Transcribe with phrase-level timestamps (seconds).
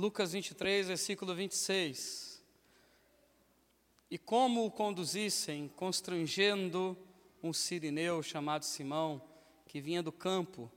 [0.00, 2.42] Lucas 23, versículo 26.
[4.10, 6.96] E como o conduzissem, constrangendo
[7.42, 9.20] um sirineu chamado Simão,
[9.66, 10.72] que vinha do campo,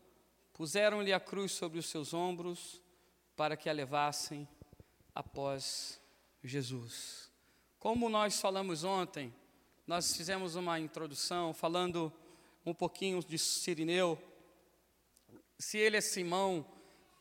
[0.51, 2.81] puseram-lhe a cruz sobre os seus ombros
[3.33, 4.46] para que a levassem
[5.15, 6.01] após
[6.44, 7.31] Jesus.
[7.79, 9.33] Como nós falamos ontem,
[9.87, 12.12] nós fizemos uma introdução falando
[12.65, 14.21] um pouquinho de Sirineu.
[15.58, 16.66] Se ele é Simão,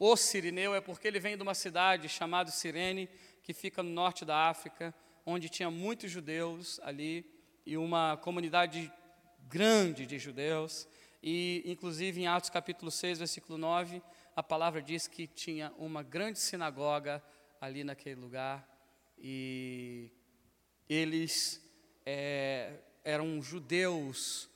[0.05, 3.09] o Sirineu, é porque ele vem de uma cidade chamada Cirene,
[3.41, 4.93] que fica no norte da África,
[5.25, 7.25] onde tinha muitos judeus ali
[7.65, 8.93] e uma comunidade
[9.49, 10.89] grande de judeus.
[11.23, 14.03] E, inclusive, em Atos capítulo 6, versículo 9,
[14.35, 17.23] a palavra diz que tinha uma grande sinagoga
[17.61, 18.69] ali naquele lugar.
[19.17, 20.11] E
[20.89, 21.65] eles
[22.05, 24.51] é, eram judeus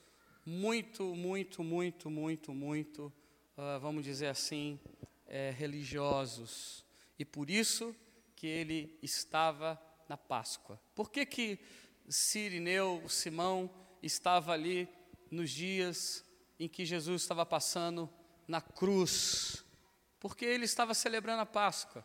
[0.44, 3.12] muito, muito, muito, muito, muito,
[3.56, 4.80] uh, vamos dizer assim,
[5.26, 6.84] é, religiosos.
[7.18, 7.94] E por isso
[8.34, 10.80] que ele estava na Páscoa.
[10.94, 11.58] Por que que
[12.08, 13.70] Sirineu, Simão,
[14.02, 14.88] estava ali
[15.30, 16.24] nos dias
[16.58, 18.08] em que Jesus estava passando
[18.46, 19.64] na cruz?
[20.20, 22.04] Porque ele estava celebrando a Páscoa.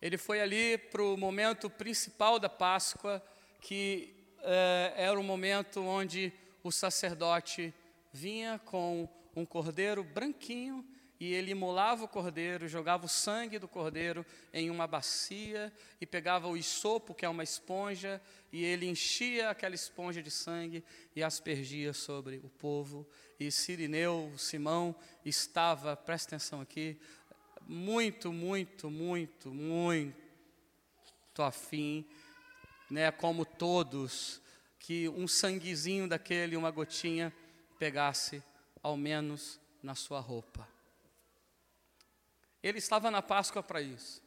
[0.00, 3.22] Ele foi ali para o momento principal da Páscoa,
[3.60, 6.32] que eh, era o momento onde
[6.64, 7.72] o sacerdote
[8.12, 10.84] vinha com um cordeiro branquinho
[11.22, 16.48] e ele imolava o cordeiro, jogava o sangue do cordeiro em uma bacia e pegava
[16.48, 18.20] o isopo, que é uma esponja,
[18.52, 20.82] e ele enchia aquela esponja de sangue
[21.14, 23.06] e aspergia sobre o povo.
[23.38, 26.98] E Sirineu, Simão, estava, presta atenção aqui,
[27.68, 30.16] muito, muito, muito, muito
[31.40, 32.04] afim,
[32.90, 34.42] né, como todos,
[34.76, 37.32] que um sanguezinho daquele, uma gotinha,
[37.78, 38.42] pegasse
[38.82, 40.71] ao menos na sua roupa.
[42.62, 44.22] Ele estava na Páscoa para isso,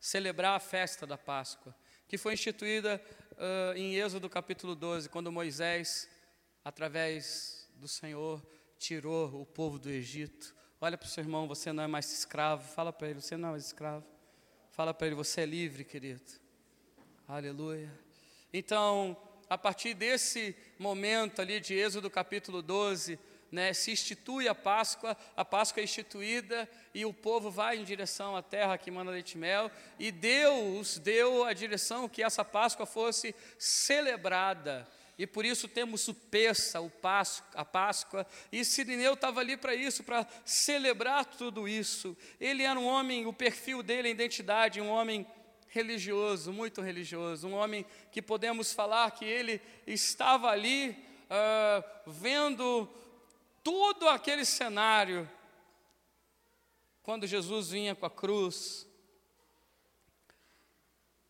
[0.00, 1.74] celebrar a festa da Páscoa,
[2.08, 3.00] que foi instituída
[3.32, 6.08] uh, em Êxodo capítulo 12, quando Moisés,
[6.64, 8.42] através do Senhor,
[8.78, 10.54] tirou o povo do Egito.
[10.80, 12.66] Olha para o seu irmão, você não é mais escravo.
[12.72, 14.06] Fala para ele, você não é mais escravo.
[14.70, 16.22] Fala para ele, você é livre, querido.
[17.26, 17.92] Aleluia.
[18.52, 19.16] Então,
[19.50, 23.18] a partir desse momento ali de Êxodo capítulo 12,
[23.50, 28.36] né, se institui a Páscoa, a Páscoa é instituída e o povo vai em direção
[28.36, 32.86] à terra que manda leite e mel, e Deus deu a direção que essa Páscoa
[32.86, 34.86] fosse celebrada.
[35.18, 39.74] E por isso temos o Peça, o Páscoa, a Páscoa, e Sirineu estava ali para
[39.74, 42.16] isso, para celebrar tudo isso.
[42.40, 45.26] Ele era um homem, o perfil dele, a identidade, um homem
[45.68, 50.90] religioso, muito religioso, um homem que podemos falar que ele estava ali
[51.28, 52.88] uh, vendo
[53.62, 55.28] todo aquele cenário,
[57.02, 58.86] quando Jesus vinha com a cruz,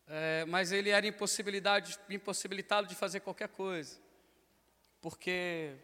[0.07, 3.99] é, mas ele era impossibilitado de fazer qualquer coisa,
[4.99, 5.75] porque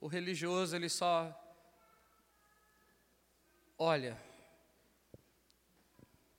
[0.00, 1.34] o religioso ele só
[3.76, 4.16] olha,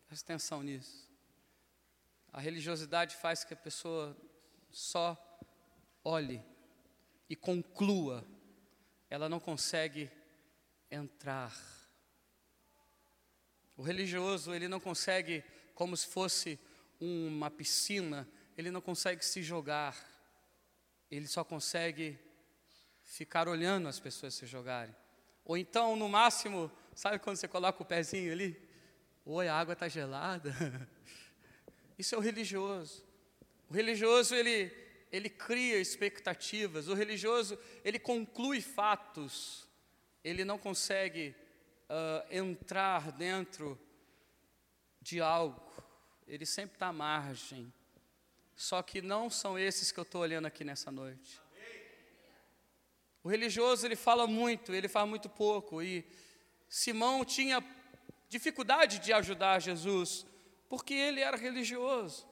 [0.08, 1.06] presta atenção nisso.
[2.32, 4.16] A religiosidade faz que a pessoa
[4.72, 5.18] só
[6.04, 6.44] olhe
[7.30, 8.26] e conclua
[9.10, 10.12] ela não consegue
[10.90, 11.56] entrar.
[13.78, 15.44] O religioso, ele não consegue,
[15.74, 16.60] como se fosse
[17.00, 18.28] uma piscina,
[18.58, 19.96] ele não consegue se jogar.
[21.12, 22.18] Ele só consegue
[23.04, 24.96] ficar olhando as pessoas se jogarem.
[25.44, 28.60] Ou então, no máximo, sabe quando você coloca o pezinho ali?
[29.26, 30.54] Oi, a água está gelada.
[31.98, 33.04] Isso é o religioso.
[33.70, 36.88] O religioso, ele ele cria expectativas.
[36.88, 39.68] O religioso, ele conclui fatos.
[40.24, 41.36] Ele não consegue
[41.90, 43.80] uh, entrar dentro
[45.02, 45.62] de algo.
[46.28, 47.72] Ele sempre está à margem.
[48.56, 51.40] Só que não são esses que eu estou olhando aqui nessa noite.
[53.24, 55.82] O religioso, ele fala muito, ele faz muito pouco.
[55.82, 56.06] E
[56.70, 57.64] Simão tinha
[58.30, 60.26] dificuldade de ajudar Jesus,
[60.70, 62.28] porque ele era religioso.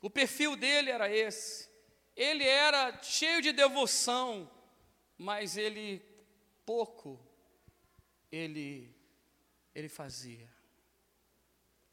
[0.00, 1.68] O perfil dele era esse.
[2.16, 4.50] Ele era cheio de devoção,
[5.16, 6.02] mas ele
[6.64, 7.20] pouco
[8.30, 8.94] ele
[9.74, 10.48] ele fazia.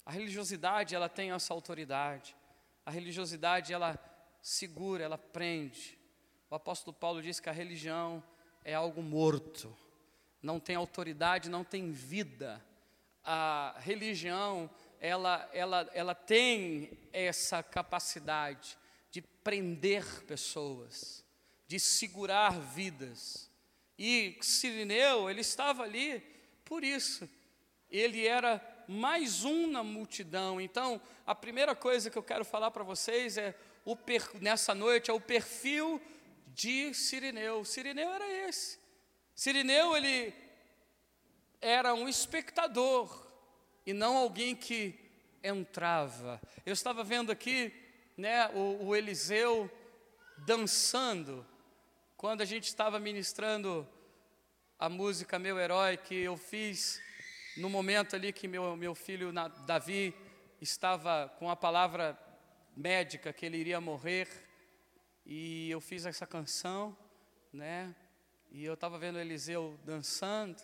[0.05, 2.35] A religiosidade, ela tem essa autoridade.
[2.85, 3.99] A religiosidade, ela
[4.41, 5.99] segura, ela prende.
[6.49, 8.23] O apóstolo Paulo diz que a religião
[8.63, 9.75] é algo morto.
[10.41, 12.63] Não tem autoridade, não tem vida.
[13.23, 14.69] A religião,
[15.05, 18.75] ela, ela, ela tem essa capacidade
[19.11, 21.23] de prender pessoas,
[21.67, 23.47] de segurar vidas.
[23.99, 26.23] E Sirineu, ele estava ali
[26.65, 27.29] por isso.
[27.89, 30.59] Ele era mais um na multidão.
[30.59, 33.55] Então, a primeira coisa que eu quero falar para vocês é
[33.85, 33.95] o
[34.41, 36.01] nessa noite é o perfil
[36.47, 37.63] de Sirineu.
[37.63, 38.79] Sirineu era esse.
[39.35, 40.33] Sirineu ele
[41.61, 43.24] era um espectador
[43.85, 44.99] e não alguém que
[45.43, 46.41] entrava.
[46.65, 47.73] Eu estava vendo aqui,
[48.17, 49.69] né, o, o Eliseu
[50.39, 51.45] dançando
[52.17, 53.87] quando a gente estava ministrando
[54.77, 57.01] a música Meu Herói que eu fiz
[57.57, 59.31] no momento ali que meu, meu filho
[59.65, 60.13] Davi
[60.59, 62.17] estava com a palavra
[62.75, 64.27] médica que ele iria morrer,
[65.25, 66.95] e eu fiz essa canção,
[67.51, 67.95] né?
[68.51, 70.61] E eu estava vendo Eliseu dançando,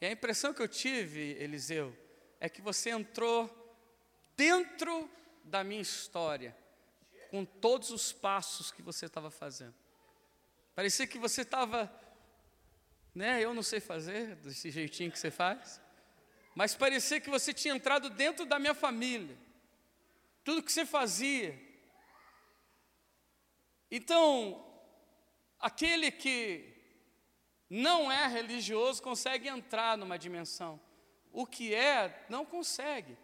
[0.00, 1.96] e a impressão que eu tive, Eliseu,
[2.42, 3.48] é que você entrou
[4.36, 5.08] dentro
[5.44, 6.56] da minha história,
[7.30, 9.76] com todos os passos que você estava fazendo.
[10.74, 11.88] Parecia que você estava,
[13.14, 13.40] né?
[13.40, 15.80] Eu não sei fazer desse jeitinho que você faz,
[16.52, 19.38] mas parecia que você tinha entrado dentro da minha família,
[20.42, 21.56] tudo que você fazia.
[23.88, 24.68] Então,
[25.60, 26.74] aquele que
[27.70, 30.80] não é religioso consegue entrar numa dimensão,
[31.32, 33.16] o que é, não consegue.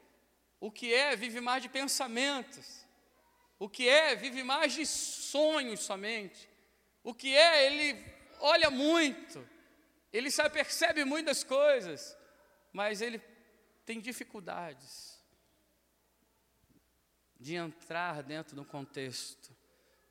[0.61, 2.87] O que é, vive mais de pensamentos.
[3.59, 6.49] O que é, vive mais de sonhos somente.
[7.05, 8.05] O que é, ele
[8.41, 9.49] olha muito.
[10.13, 12.19] Ele sabe, percebe muitas coisas
[12.73, 13.21] mas ele
[13.85, 15.19] tem dificuldades
[17.39, 19.53] de entrar dentro do contexto.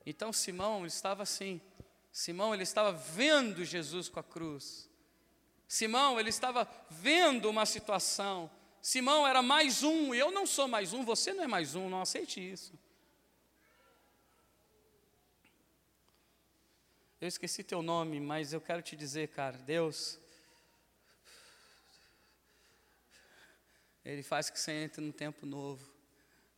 [0.05, 1.61] Então Simão estava assim.
[2.11, 4.86] Simão ele estava vendo Jesus com a cruz.
[5.67, 8.49] Simão ele estava vendo uma situação.
[8.81, 11.89] Simão era mais um, e eu não sou mais um, você não é mais um,
[11.89, 12.73] não aceite isso.
[17.19, 20.19] Eu esqueci teu nome, mas eu quero te dizer, cara, Deus
[24.07, 25.85] Ele faz que você entre num tempo novo,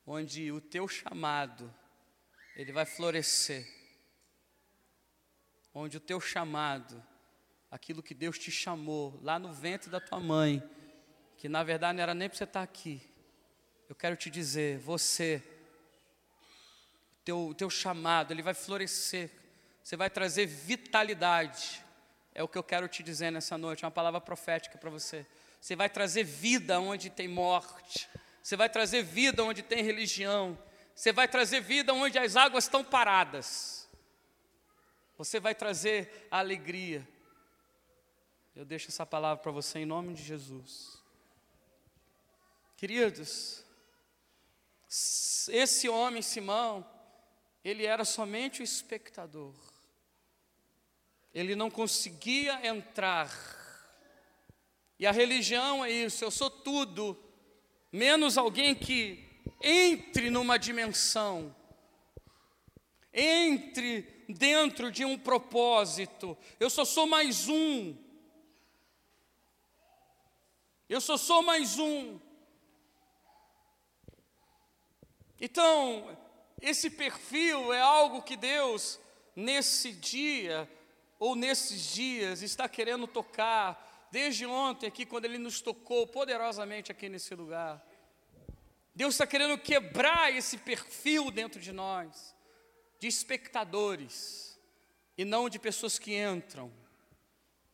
[0.05, 1.73] onde o teu chamado,
[2.55, 3.67] ele vai florescer.
[5.73, 7.03] Onde o teu chamado,
[7.71, 10.63] aquilo que Deus te chamou lá no ventre da tua mãe,
[11.37, 13.01] que na verdade não era nem para você estar aqui.
[13.87, 15.41] Eu quero te dizer, você,
[17.13, 19.31] o teu, teu chamado, ele vai florescer.
[19.83, 21.83] Você vai trazer vitalidade.
[22.33, 25.25] É o que eu quero te dizer nessa noite, uma palavra profética para você.
[25.59, 28.07] Você vai trazer vida onde tem morte.
[28.41, 30.57] Você vai trazer vida onde tem religião.
[30.95, 33.87] Você vai trazer vida onde as águas estão paradas.
[35.17, 37.07] Você vai trazer alegria.
[38.55, 40.97] Eu deixo essa palavra para você em nome de Jesus.
[42.75, 43.63] Queridos,
[45.49, 46.85] esse homem Simão,
[47.63, 49.53] ele era somente o espectador.
[51.33, 53.29] Ele não conseguia entrar
[54.99, 57.17] e a religião é isso, eu sou tudo,
[57.89, 59.25] menos alguém que
[59.61, 61.55] entre numa dimensão,
[63.13, 66.37] entre dentro de um propósito.
[66.59, 67.95] Eu só sou mais um.
[70.89, 72.19] Eu só sou mais um.
[75.39, 76.17] Então,
[76.59, 78.99] esse perfil é algo que Deus,
[79.35, 80.67] nesse dia,
[81.19, 87.07] ou nesses dias, está querendo tocar desde ontem aqui, quando Ele nos tocou poderosamente aqui
[87.07, 87.85] nesse lugar.
[88.95, 92.35] Deus está querendo quebrar esse perfil dentro de nós,
[92.97, 94.59] de espectadores,
[95.15, 96.73] e não de pessoas que entram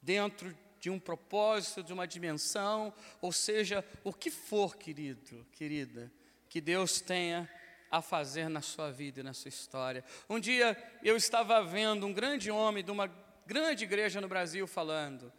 [0.01, 0.53] dentro
[0.85, 6.11] de um propósito, de uma dimensão, ou seja, o que for, querido, querida,
[6.47, 7.49] que Deus tenha
[7.89, 10.05] a fazer na sua vida e na sua história.
[10.29, 13.07] Um dia eu estava vendo um grande homem de uma
[13.47, 15.33] grande igreja no Brasil falando,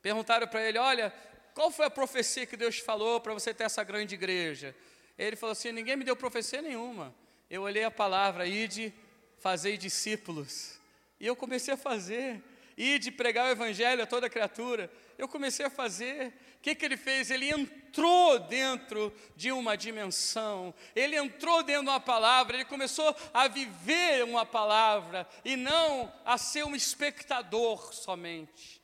[0.00, 1.12] Perguntaram para ele: Olha,
[1.54, 4.76] qual foi a profecia que Deus falou para você ter essa grande igreja?
[5.18, 7.12] Ele falou assim: Ninguém me deu profecia nenhuma.
[7.50, 8.94] Eu olhei a palavra, ide,
[9.38, 10.78] fazei discípulos.
[11.18, 12.44] E eu comecei a fazer,
[12.76, 14.90] ide pregar o evangelho a toda criatura.
[15.16, 16.28] Eu comecei a fazer.
[16.56, 17.30] O que, que ele fez?
[17.30, 23.46] Ele entrou dentro de uma dimensão, ele entrou dentro de uma palavra, ele começou a
[23.48, 28.82] viver uma palavra e não a ser um espectador somente.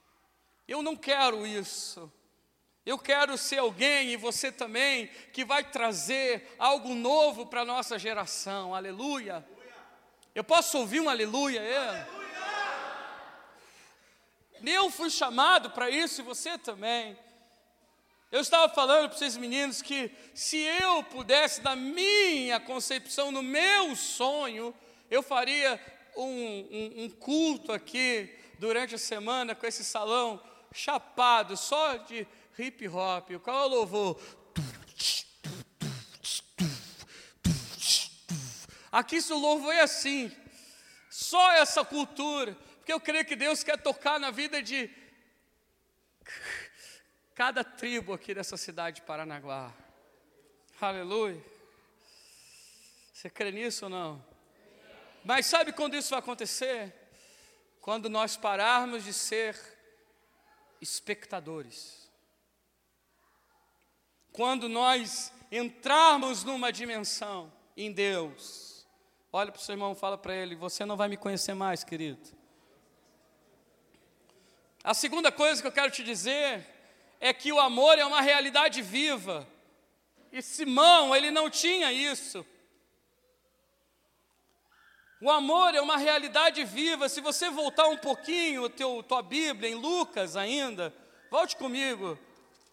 [0.68, 2.12] Eu não quero isso.
[2.85, 7.99] Eu quero ser alguém, e você também, que vai trazer algo novo para a nossa
[7.99, 8.75] geração.
[8.75, 9.47] Aleluia.
[10.35, 11.61] Eu posso ouvir um aleluia?
[11.61, 12.19] É.
[14.64, 17.17] Eu fui chamado para isso e você também.
[18.31, 23.97] Eu estava falando para vocês meninos que se eu pudesse, na minha concepção, no meu
[23.97, 24.75] sonho,
[25.11, 25.81] eu faria
[26.17, 30.40] um, um, um culto aqui durante a semana com esse salão
[30.73, 32.26] chapado, só de
[32.59, 33.31] hip hop.
[33.31, 34.21] O qual é o louvor?
[38.93, 40.31] Aqui se o louvor é assim,
[41.09, 42.57] só essa cultura
[42.90, 44.90] porque eu creio que Deus quer tocar na vida de
[47.35, 49.73] cada tribo aqui dessa cidade de Paranaguá.
[50.80, 51.40] Aleluia.
[53.12, 54.25] Você crê nisso ou não?
[55.25, 56.92] Mas sabe quando isso vai acontecer?
[57.80, 59.56] Quando nós pararmos de ser
[60.80, 62.11] espectadores.
[64.32, 68.85] Quando nós entrarmos numa dimensão em Deus.
[69.32, 72.39] Olha para o seu irmão, fala para ele: Você não vai me conhecer mais, querido.
[74.82, 76.66] A segunda coisa que eu quero te dizer
[77.20, 79.46] é que o amor é uma realidade viva.
[80.32, 82.46] E Simão, ele não tinha isso.
[85.20, 87.10] O amor é uma realidade viva.
[87.10, 90.94] Se você voltar um pouquinho, teu, tua Bíblia, em Lucas ainda,
[91.30, 92.18] volte comigo.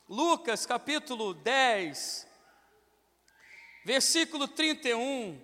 [0.07, 2.25] Lucas capítulo 10,
[3.83, 5.37] versículo 31.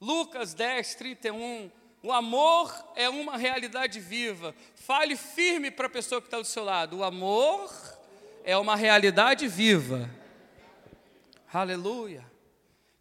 [0.00, 1.70] Lucas 10, 31.
[2.06, 4.54] O amor é uma realidade viva.
[4.76, 6.98] Fale firme para a pessoa que está do seu lado.
[6.98, 7.68] O amor
[8.44, 10.08] é uma realidade viva.
[11.52, 12.24] Aleluia.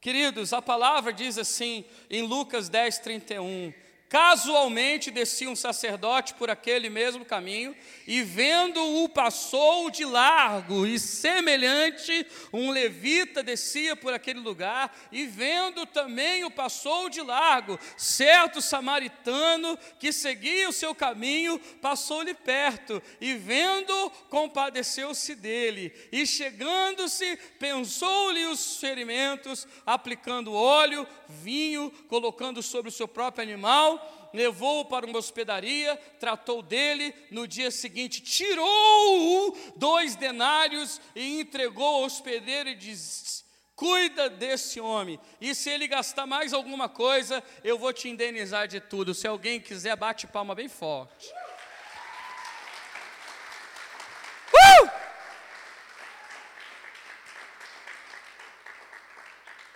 [0.01, 3.71] Queridos, a palavra diz assim em Lucas 10, 31.
[4.15, 7.75] Casualmente descia um sacerdote por aquele mesmo caminho,
[8.07, 15.86] e vendo-o passou de largo, e semelhante um levita descia por aquele lugar, e vendo
[15.86, 17.77] também o passou de largo.
[17.98, 27.36] Certo samaritano que seguia o seu caminho passou-lhe perto, e vendo, compadeceu-se dele, e chegando-se,
[27.60, 34.04] pensou-lhe os ferimentos, aplicando óleo, vinho, colocando sobre o seu próprio animal
[34.35, 42.03] levou-o para uma hospedaria, tratou dele, no dia seguinte tirou-o dois denários e entregou ao
[42.03, 43.43] hospedeiro e disse:
[43.75, 48.79] Cuida desse homem, e se ele gastar mais alguma coisa, eu vou te indenizar de
[48.79, 49.13] tudo.
[49.13, 51.33] Se alguém quiser, bate palma bem forte.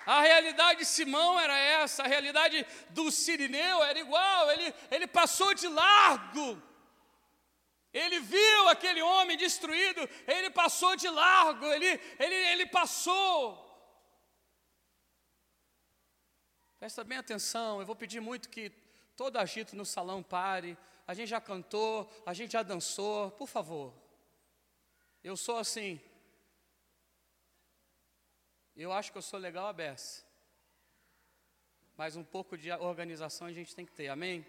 [0.10, 5.54] A realidade de Simão era essa, a realidade do Sirineu era igual, ele, ele passou
[5.54, 6.60] de largo.
[7.94, 11.86] Ele viu aquele homem destruído, ele passou de largo, ele,
[12.18, 13.64] ele, ele passou.
[16.80, 18.72] Presta bem atenção, eu vou pedir muito que
[19.16, 20.76] todo agito no salão pare.
[21.06, 23.94] A gente já cantou, a gente já dançou, por favor.
[25.24, 26.02] Eu sou assim,
[28.84, 30.26] eu acho que eu sou legal a beça.
[31.98, 34.46] Mas um pouco de organização a gente tem que ter, amém?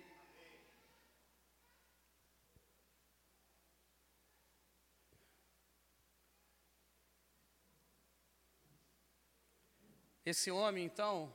[10.25, 11.35] Esse homem, então,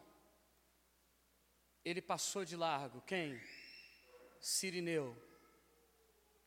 [1.84, 3.02] ele passou de largo.
[3.02, 3.42] Quem?
[4.40, 5.22] Sirineu.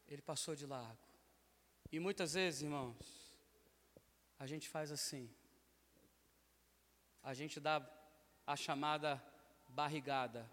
[0.07, 1.05] Ele passou de largo.
[1.93, 2.97] E muitas vezes, irmãos,
[4.39, 5.29] a gente faz assim
[7.29, 7.87] a gente dá
[8.47, 9.23] a chamada
[9.69, 10.51] barrigada.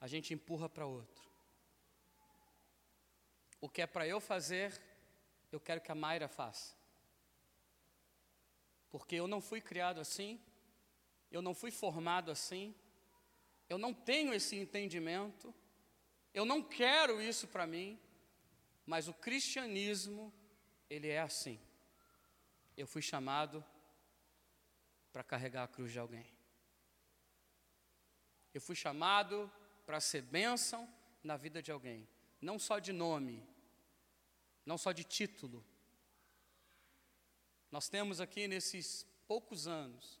[0.00, 1.22] A gente empurra para outro.
[3.60, 4.76] O que é para eu fazer,
[5.52, 6.74] eu quero que a Mayra faça.
[8.90, 10.40] Porque eu não fui criado assim,
[11.30, 12.74] eu não fui formado assim,
[13.68, 15.54] eu não tenho esse entendimento,
[16.34, 17.96] eu não quero isso para mim,
[18.84, 20.34] mas o cristianismo,
[20.90, 21.60] ele é assim.
[22.76, 23.64] Eu fui chamado
[25.16, 26.26] para carregar a cruz de alguém.
[28.52, 29.50] Eu fui chamado
[29.86, 30.86] para ser bênção
[31.24, 32.06] na vida de alguém,
[32.38, 33.42] não só de nome,
[34.66, 35.64] não só de título.
[37.70, 40.20] Nós temos aqui nesses poucos anos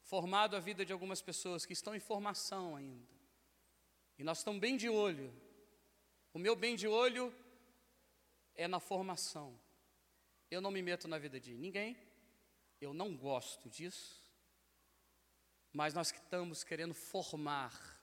[0.00, 3.12] formado a vida de algumas pessoas que estão em formação ainda.
[4.16, 5.30] E nós estamos bem de olho.
[6.32, 7.30] O meu bem de olho
[8.54, 9.54] é na formação.
[10.50, 11.94] Eu não me meto na vida de ninguém,
[12.80, 14.22] eu não gosto disso,
[15.72, 18.00] mas nós estamos querendo formar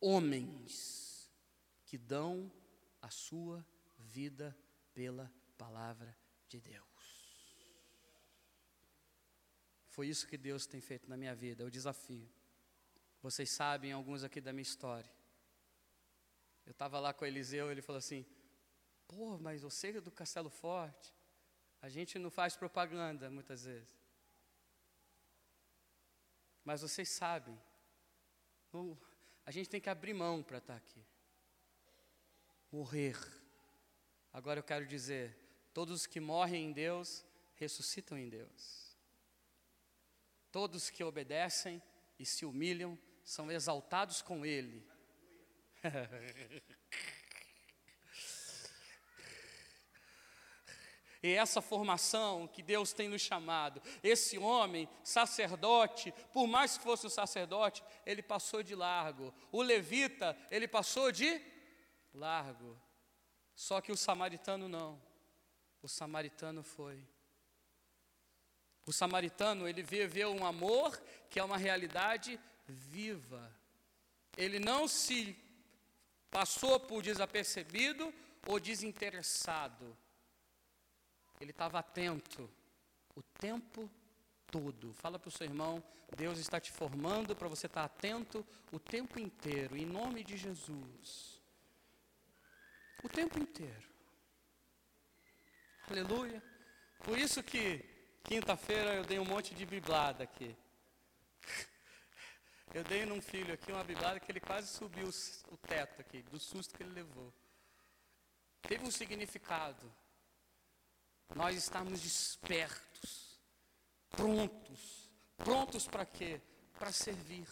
[0.00, 1.30] homens
[1.84, 2.50] que dão
[3.00, 3.64] a sua
[3.98, 4.56] vida
[4.92, 6.16] pela palavra
[6.48, 6.90] de Deus.
[9.88, 12.28] Foi isso que Deus tem feito na minha vida, é o desafio.
[13.22, 15.12] Vocês sabem alguns aqui da minha história.
[16.64, 18.24] Eu estava lá com o Eliseu, ele falou assim:
[19.06, 21.12] Pô, mas você é do Castelo Forte.
[21.82, 23.98] A gente não faz propaganda muitas vezes.
[26.64, 27.58] Mas vocês sabem,
[29.44, 31.04] a gente tem que abrir mão para estar aqui.
[32.70, 33.16] Morrer.
[34.32, 35.36] Agora eu quero dizer:
[35.72, 37.24] todos que morrem em Deus
[37.56, 38.96] ressuscitam em Deus.
[40.52, 41.82] Todos que obedecem
[42.18, 44.86] e se humilham são exaltados com Ele.
[51.22, 57.06] E essa formação que Deus tem nos chamado, esse homem, sacerdote, por mais que fosse
[57.06, 59.32] um sacerdote, ele passou de largo.
[59.52, 61.40] O levita, ele passou de
[62.14, 62.80] largo.
[63.54, 65.00] Só que o samaritano não.
[65.82, 67.06] O samaritano foi.
[68.86, 70.98] O samaritano, ele viveu um amor
[71.28, 73.54] que é uma realidade viva.
[74.38, 75.36] Ele não se
[76.30, 78.12] passou por desapercebido
[78.46, 79.94] ou desinteressado
[81.40, 82.48] ele estava atento
[83.16, 83.90] o tempo
[84.46, 84.92] todo.
[84.92, 85.82] Fala para o seu irmão,
[86.16, 91.40] Deus está te formando para você estar atento o tempo inteiro, em nome de Jesus.
[93.02, 93.88] O tempo inteiro.
[95.88, 96.42] Aleluia.
[96.98, 97.84] Por isso que
[98.22, 100.54] quinta-feira eu dei um monte de biblada aqui.
[102.72, 105.10] Eu dei num filho aqui uma biblada que ele quase subiu
[105.48, 107.34] o teto aqui, do susto que ele levou.
[108.62, 109.92] Teve um significado
[111.34, 113.40] nós estarmos despertos,
[114.10, 115.10] prontos.
[115.36, 116.40] Prontos para quê?
[116.78, 117.46] Para servir.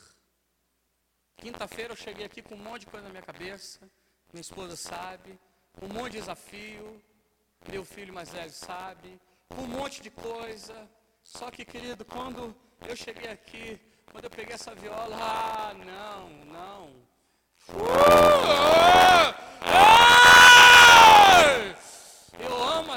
[1.37, 3.89] Quinta-feira eu cheguei aqui com um monte de coisa na minha cabeça,
[4.33, 5.39] minha esposa sabe,
[5.81, 7.03] um monte de desafio,
[7.71, 9.21] meu filho mais velho sabe,
[9.57, 10.89] um monte de coisa.
[11.23, 13.81] Só que, querido, quando eu cheguei aqui,
[14.11, 17.09] quando eu peguei essa viola, ah, não, não.
[17.71, 19.48] Uh!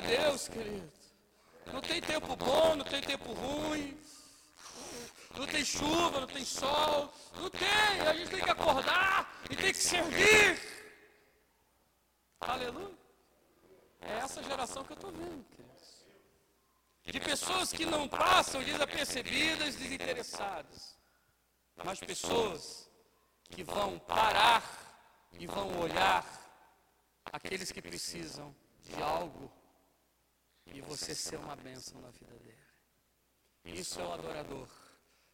[0.08, 0.92] Deus, querido.
[1.72, 3.98] Não tem tempo bom, não tem tempo ruim.
[5.38, 7.14] Não tem chuva, não tem sol.
[7.36, 8.02] Não tem.
[8.08, 10.60] A gente tem que acordar e tem que servir.
[12.42, 12.98] Aleluia.
[14.02, 16.06] É essa geração que eu estou vendo, queridos.
[17.06, 20.98] De pessoas que não passam desapercebidas, desinteressadas.
[21.84, 22.90] Mas pessoas
[23.50, 24.64] que vão parar
[25.40, 26.26] e vão olhar
[27.32, 29.52] aqueles que precisam de algo
[30.74, 32.58] e você ser uma bênção na vida dele.
[33.66, 34.68] Isso é o adorador.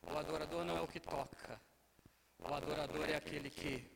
[0.02, 1.62] O adorador não é o que toca.
[2.40, 3.90] O adorador é aquele que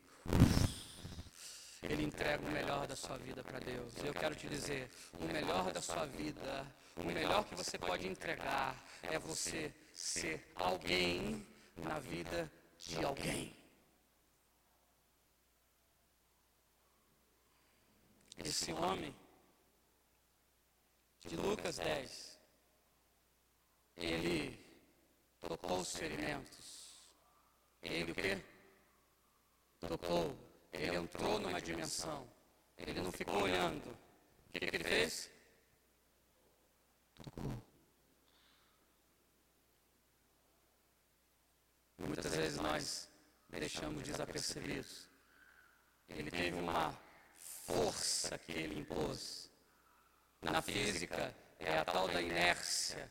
[1.82, 3.92] ele entrega o melhor da sua vida para Deus.
[4.04, 8.76] Eu quero te dizer, o melhor da sua vida, o melhor que você pode entregar
[9.02, 13.56] é você ser alguém na vida de alguém.
[18.38, 19.14] Esse homem
[21.24, 22.38] de Lucas 10,
[23.96, 24.58] ele
[25.40, 27.08] tocou os ferimentos.
[27.82, 28.42] Ele o quê?
[29.80, 30.36] Tocou.
[30.72, 32.26] Ele entrou numa dimensão.
[32.76, 33.90] Ele não ficou olhando.
[33.90, 35.30] O que, que ele fez?
[37.16, 37.62] Tocou.
[41.98, 43.08] Muitas vezes nós
[43.48, 45.08] deixamos desapercebidos.
[46.08, 46.98] Ele teve uma
[47.38, 49.41] força que ele impôs
[50.42, 53.10] na física é a tal da inércia,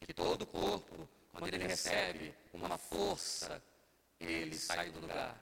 [0.00, 3.62] que todo corpo, quando ele recebe uma força,
[4.18, 5.34] ele sai do lugar.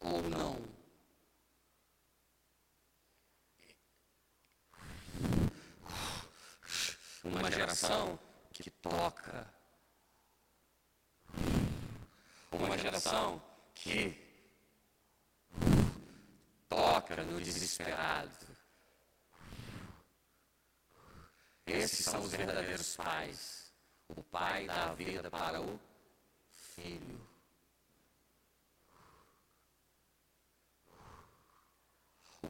[0.00, 0.56] Ou não.
[7.22, 8.18] Uma geração
[8.52, 9.46] que toca.
[12.50, 13.42] Uma geração
[13.74, 14.18] que
[16.68, 18.51] toca no desesperado
[21.66, 23.72] Esses são os verdadeiros pais.
[24.08, 25.80] O pai dá a vida para o
[26.50, 27.28] filho.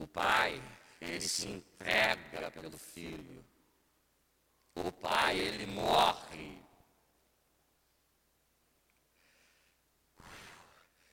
[0.01, 0.61] O pai,
[1.01, 3.45] ele se entrega pelo filho.
[4.75, 6.63] O pai, ele morre.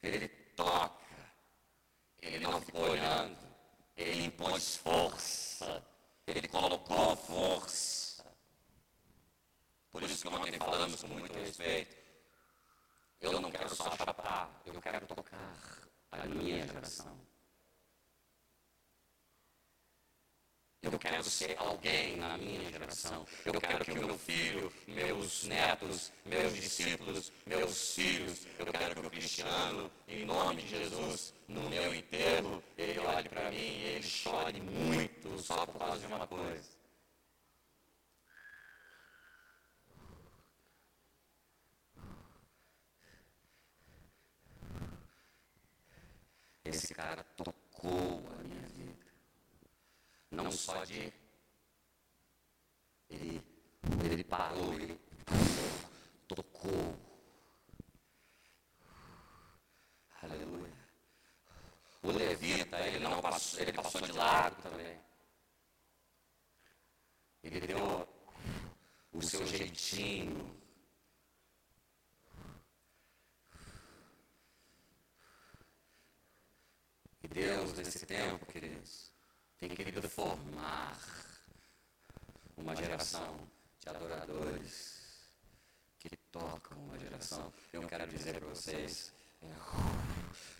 [0.01, 1.05] Ele toca.
[2.21, 3.37] Ele não ficou olhando.
[3.95, 5.85] Ele impôs força.
[6.35, 8.23] Ele colocou força.
[9.91, 11.95] Por isso que ontem falamos com muito respeito.
[13.19, 15.55] Eu não quero só chapar, eu quero tocar
[16.11, 17.28] a minha geração.
[20.81, 23.25] Eu quero ser alguém na minha geração.
[23.45, 29.07] Eu quero que o meu filho, meus netos, meus discípulos, meus filhos, eu quero que
[29.07, 34.03] o cristiano, em nome de Jesus, no meu enterro, ele olhe para mim e ele
[34.03, 36.79] chore muito só por causa de uma coisa.
[46.63, 48.23] Esse cara tocou
[50.31, 51.11] não só de.
[53.09, 53.43] Ele,
[54.03, 54.99] ele parou, ele
[56.27, 56.97] tocou.
[60.21, 60.77] Aleluia.
[62.03, 64.99] O levita, ele não passou, ele passou de lado também.
[67.43, 68.07] Ele deu
[69.11, 70.57] o seu jeitinho.
[77.23, 79.08] E Deus, nesse tempo, queridos,
[79.59, 80.97] tem querido formar
[82.55, 83.37] uma geração
[83.81, 84.99] de adoradores
[85.99, 87.51] que tocam uma geração.
[87.73, 89.47] Eu quero dizer para vocês, é,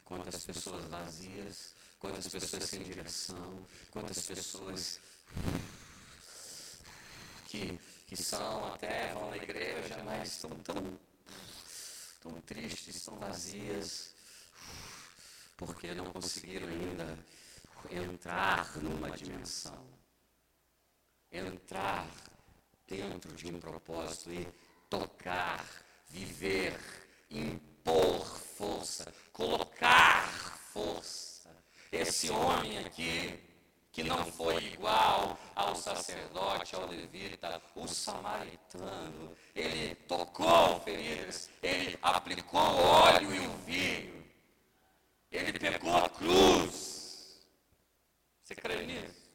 [0.03, 4.99] quantas pessoas vazias, quantas pessoas sem direção, quantas pessoas
[7.47, 10.99] que, que são até, vão na igreja, mas estão tão,
[12.21, 14.13] tão tristes, tão vazias,
[15.55, 17.17] porque não conseguiram ainda
[17.89, 19.85] entrar numa dimensão,
[21.31, 22.07] entrar
[22.87, 24.47] dentro de um propósito e
[24.89, 25.63] tocar,
[26.09, 26.79] viver,
[27.29, 28.25] impor
[28.59, 30.27] força, colocar
[30.73, 31.49] força.
[31.91, 33.39] Esse homem aqui,
[33.91, 42.61] que não foi igual ao sacerdote, ao levita, o samaritano, ele tocou feridas, ele aplicou
[42.61, 44.25] óleo e o vinho,
[45.31, 46.98] ele pegou a cruz.
[48.49, 49.29] Você crê nisso?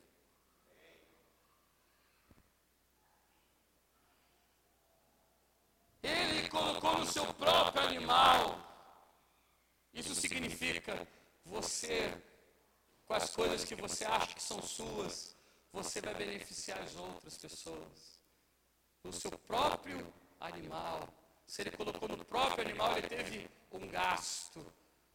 [6.02, 8.58] Ele colocou no seu próprio animal.
[9.92, 11.06] Isso significa
[11.44, 12.12] você,
[13.06, 15.36] com as coisas que você acha que são suas,
[15.72, 18.20] você vai beneficiar as outras pessoas.
[19.04, 21.08] O seu próprio animal.
[21.46, 24.66] Se ele colocou no próprio animal, ele teve um gasto.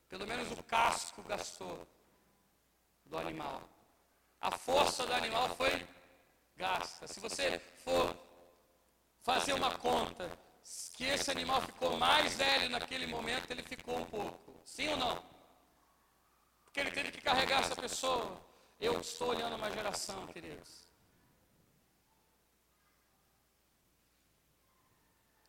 [0.08, 1.86] Pelo menos o casco gastou
[3.06, 3.62] do animal.
[4.42, 5.88] A força do animal foi
[6.56, 7.08] gasta.
[7.08, 8.16] Se você for
[9.22, 10.30] fazer uma conta
[10.94, 14.62] que esse animal ficou mais velho naquele momento, ele ficou um pouco.
[14.66, 15.24] Sim ou não?
[16.64, 18.40] Porque ele teve que carregar essa pessoa.
[18.80, 20.88] Eu estou olhando uma geração, queridos.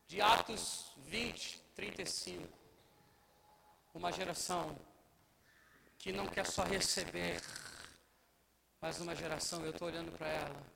[0.09, 2.49] De Atos 20, 35.
[3.95, 4.77] Uma geração
[5.99, 7.41] que não quer só receber,
[8.81, 10.67] mas uma geração, eu estou olhando para ela,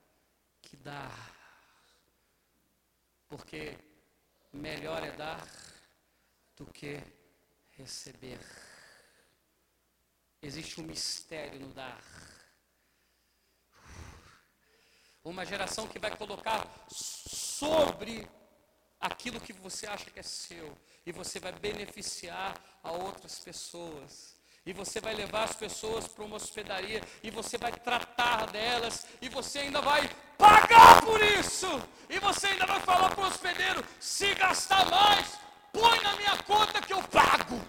[0.60, 1.10] que dá.
[3.28, 3.78] Porque
[4.52, 5.46] melhor é dar
[6.56, 7.02] do que
[7.72, 8.38] receber.
[10.42, 12.00] Existe um mistério no dar.
[15.24, 18.28] Uma geração que vai colocar sobre
[19.00, 24.33] aquilo que você acha que é seu, e você vai beneficiar a outras pessoas.
[24.66, 29.28] E você vai levar as pessoas para uma hospedaria e você vai tratar delas e
[29.28, 31.66] você ainda vai pagar por isso.
[32.08, 35.38] E você ainda vai falar para o hospedeiro: se gastar mais,
[35.70, 37.60] põe na minha conta que eu pago.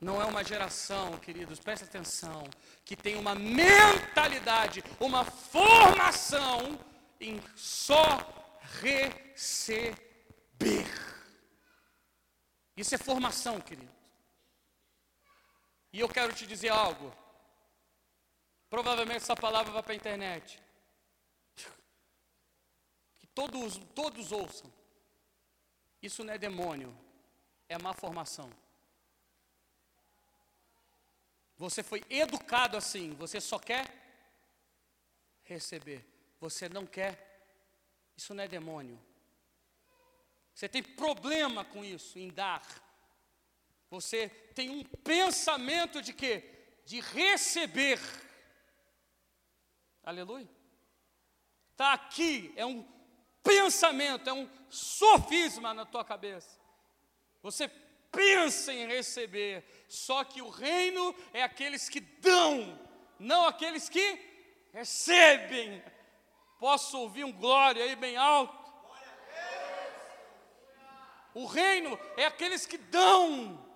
[0.00, 2.48] Não é uma geração, queridos, presta atenção,
[2.86, 6.80] que tem uma mentalidade, uma formação
[7.20, 8.18] em só
[8.80, 9.98] receber.
[12.76, 13.92] Isso é formação, querido.
[15.92, 17.12] E eu quero te dizer algo.
[18.68, 20.62] Provavelmente essa palavra vai para a internet.
[23.18, 24.72] Que todos, todos ouçam.
[26.00, 26.96] Isso não é demônio,
[27.68, 28.50] é má formação.
[31.56, 33.84] Você foi educado assim, você só quer
[35.42, 36.06] receber.
[36.40, 37.12] Você não quer.
[38.16, 38.98] Isso não é demônio.
[40.60, 42.62] Você tem problema com isso, em dar.
[43.88, 46.44] Você tem um pensamento de quê?
[46.84, 47.98] De receber.
[50.04, 50.46] Aleluia.
[51.70, 52.86] Está aqui, é um
[53.42, 56.60] pensamento, é um sofisma na tua cabeça.
[57.40, 57.66] Você
[58.12, 62.78] pensa em receber, só que o reino é aqueles que dão,
[63.18, 65.82] não aqueles que recebem.
[66.58, 68.59] Posso ouvir um glória aí bem alto?
[71.34, 73.66] O reino é aqueles que dão.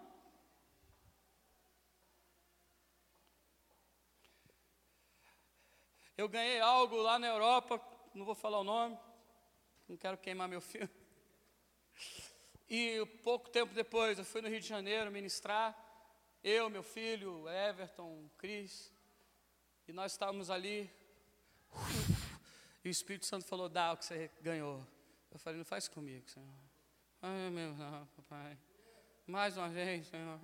[6.17, 7.81] Eu ganhei algo lá na Europa,
[8.15, 8.97] não vou falar o nome,
[9.89, 10.91] não quero queimar meu filme.
[12.69, 15.77] E pouco tempo depois eu fui no Rio de Janeiro ministrar,
[16.43, 18.93] eu, meu filho, Everton, Cris,
[19.89, 20.91] e nós estávamos ali,
[22.85, 24.87] e o Espírito Santo falou: dá o que você ganhou.
[25.31, 26.64] Eu falei: não faz comigo, Senhor.
[27.27, 28.59] Ai, meu não, papai.
[29.27, 30.39] Mais uma vez, Senhor.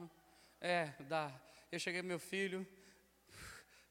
[0.58, 1.30] É, dá.
[1.70, 2.66] Eu cheguei meu filho.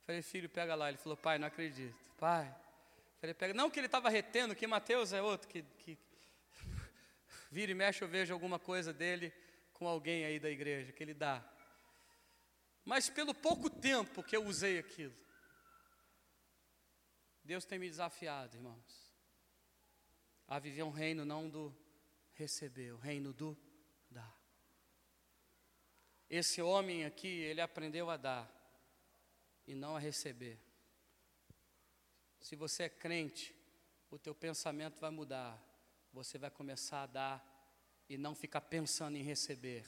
[0.08, 0.90] Falei, filho, pega lá.
[0.90, 1.96] Ele falou, pai, não acredito.
[2.18, 2.52] Pai.
[3.20, 3.54] Falei, pega.
[3.54, 6.00] Não que ele estava retendo, que Mateus é outro que, que
[7.52, 9.32] vira e mexe, eu vejo alguma coisa dele
[9.72, 11.48] com alguém aí da igreja, que ele dá.
[12.84, 15.14] Mas pelo pouco tempo que eu usei aquilo,
[17.44, 19.14] Deus tem me desafiado, irmãos,
[20.48, 21.72] a viver um reino não do
[22.40, 23.58] receber, o reino do
[24.10, 24.34] dar.
[26.30, 28.50] Esse homem aqui, ele aprendeu a dar
[29.68, 30.58] e não a receber.
[32.40, 33.54] Se você é crente,
[34.10, 35.62] o teu pensamento vai mudar.
[36.14, 39.86] Você vai começar a dar e não ficar pensando em receber.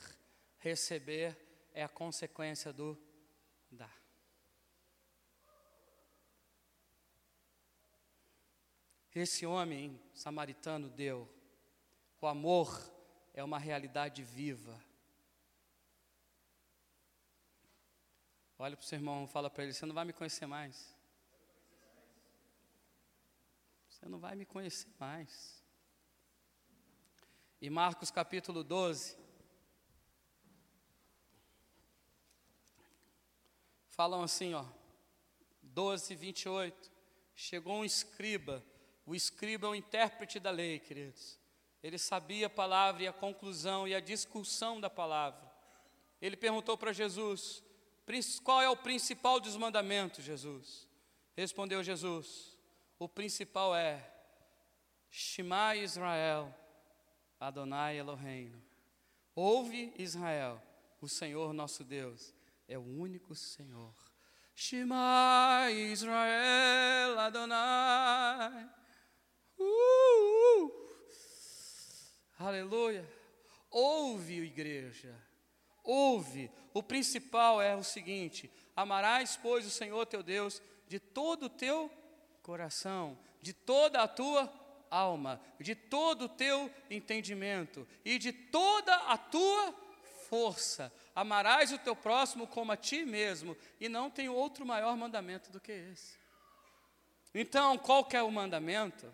[0.57, 1.37] Receber
[1.73, 2.97] é a consequência do
[3.71, 3.97] dar.
[9.15, 11.40] Esse homem samaritano deu.
[12.21, 12.69] O amor
[13.33, 14.79] é uma realidade viva.
[18.59, 20.95] Olha para o seu irmão, fala para ele: Você não vai me conhecer mais.
[23.89, 25.63] Você não vai me conhecer mais.
[27.59, 29.17] E Marcos capítulo 12.
[33.89, 34.63] Falam assim, ó.
[35.63, 36.91] 12, 28.
[37.33, 38.63] Chegou um escriba.
[39.07, 41.40] O escriba é o intérprete da lei, queridos.
[41.83, 45.51] Ele sabia a palavra e a conclusão e a discussão da palavra.
[46.21, 47.63] Ele perguntou para Jesus:
[48.43, 50.87] qual é o principal dos mandamentos, Jesus?
[51.35, 52.57] Respondeu Jesus:
[52.99, 54.07] o principal é
[55.09, 56.53] Shema Israel,
[57.39, 58.61] Adonai Eloheinu.
[59.33, 60.61] Ouve Israel,
[61.01, 62.33] o Senhor nosso Deus
[62.67, 63.93] é o único Senhor.
[64.55, 68.69] Shema Israel, Adonai.
[69.57, 70.80] Uh, uh.
[72.43, 73.07] Aleluia.
[73.69, 75.15] Ouve, igreja.
[75.83, 76.49] Ouve.
[76.73, 81.91] O principal é o seguinte: amarás, pois, o Senhor teu Deus de todo o teu
[82.41, 84.51] coração, de toda a tua
[84.89, 89.73] alma, de todo o teu entendimento e de toda a tua
[90.27, 90.91] força.
[91.15, 95.59] Amarás o teu próximo como a ti mesmo, e não tem outro maior mandamento do
[95.59, 96.19] que esse.
[97.33, 99.13] Então, qual que é o mandamento?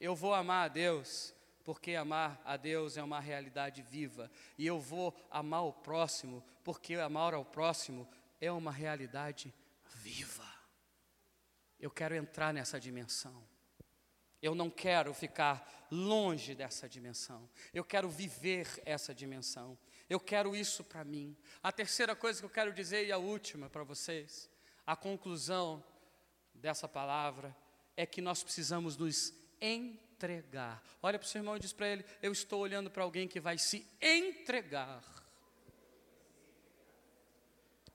[0.00, 4.80] Eu vou amar a Deus, porque amar a Deus é uma realidade viva, e eu
[4.80, 8.08] vou amar o próximo, porque amar ao próximo
[8.40, 9.54] é uma realidade
[9.96, 10.48] viva.
[11.78, 13.46] Eu quero entrar nessa dimensão.
[14.42, 17.48] Eu não quero ficar longe dessa dimensão.
[17.74, 19.78] Eu quero viver essa dimensão.
[20.08, 21.36] Eu quero isso para mim.
[21.62, 24.50] A terceira coisa que eu quero dizer e a última para vocês,
[24.86, 25.84] a conclusão
[26.54, 27.54] dessa palavra
[27.96, 29.34] é que nós precisamos nos
[30.20, 30.82] entregar.
[31.02, 33.40] Olha para o seu irmão e diz para ele: Eu estou olhando para alguém que
[33.40, 35.02] vai se entregar.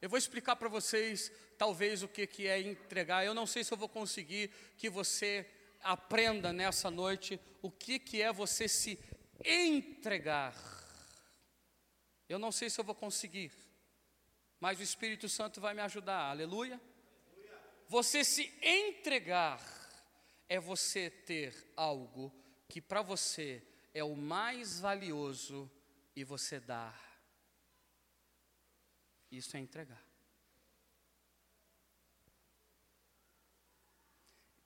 [0.01, 3.25] Eu vou explicar para vocês, talvez, o que, que é entregar.
[3.25, 5.47] Eu não sei se eu vou conseguir que você
[5.81, 8.99] aprenda nessa noite o que, que é você se
[9.43, 10.55] entregar.
[12.27, 13.51] Eu não sei se eu vou conseguir,
[14.59, 16.31] mas o Espírito Santo vai me ajudar.
[16.31, 16.81] Aleluia.
[17.87, 19.74] Você se entregar
[20.47, 22.31] é você ter algo
[22.67, 25.69] que para você é o mais valioso
[26.15, 27.01] e você dar.
[29.31, 30.03] Isso é entregar.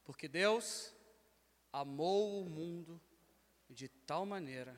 [0.04, 0.94] Porque Deus
[1.72, 3.00] amou o mundo
[3.70, 4.76] de tal maneira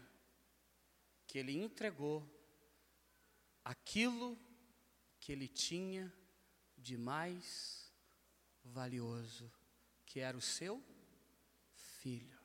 [1.25, 2.29] que Ele entregou
[3.63, 4.37] aquilo
[5.19, 6.13] que Ele tinha
[6.77, 7.89] de mais
[8.63, 9.51] valioso,
[10.05, 10.83] que era o seu
[12.01, 12.39] filho.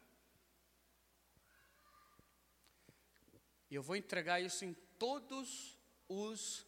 [3.70, 5.76] E eu vou entregar isso em todos
[6.08, 6.66] os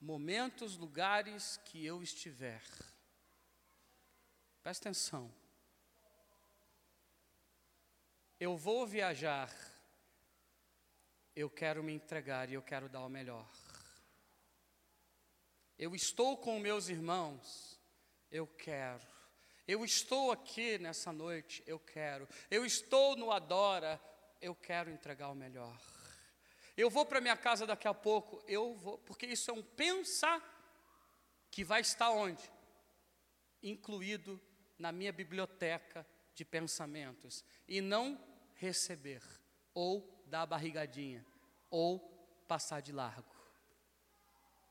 [0.00, 2.62] momentos, lugares que eu estiver.
[4.62, 5.32] Presta atenção.
[8.38, 9.50] Eu vou viajar,
[11.36, 13.48] eu quero me entregar e eu quero dar o melhor.
[15.78, 17.80] Eu estou com meus irmãos,
[18.30, 19.19] eu quero.
[19.70, 22.28] Eu estou aqui nessa noite, eu quero.
[22.50, 24.00] Eu estou no Adora,
[24.42, 25.80] eu quero entregar o melhor.
[26.76, 30.42] Eu vou para minha casa daqui a pouco, eu vou, porque isso é um pensar
[31.52, 32.42] que vai estar onde?
[33.62, 34.40] Incluído
[34.76, 36.04] na minha biblioteca
[36.34, 38.20] de pensamentos e não
[38.56, 39.22] receber
[39.72, 41.24] ou dar a barrigadinha
[41.70, 42.00] ou
[42.48, 43.36] passar de largo.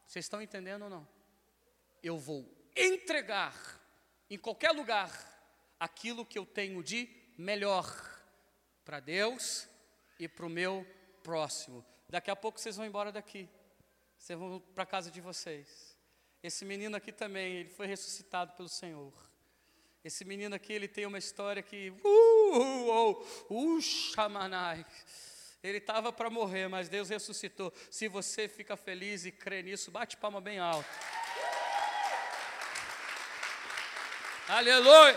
[0.06, 1.08] Vocês estão entendendo ou não?
[2.04, 3.79] Eu vou entregar
[4.30, 5.12] em qualquer lugar
[5.80, 7.86] aquilo que eu tenho de melhor
[8.84, 9.68] para Deus
[10.20, 10.86] e para o meu
[11.24, 11.86] próximo.
[12.08, 13.48] Daqui a pouco vocês vão embora daqui.
[14.18, 15.98] Vocês vão para a casa de vocês.
[16.44, 19.14] Esse menino aqui também, ele foi ressuscitado pelo Senhor.
[20.04, 21.92] Esse menino aqui, ele tem uma história que.
[22.04, 24.86] Uh, uh, uh, shamanai.
[25.62, 27.74] Ele estava para morrer, mas Deus ressuscitou.
[27.92, 30.88] Se você fica feliz e crê nisso, bate palma bem alto.
[34.52, 35.16] Aleluia!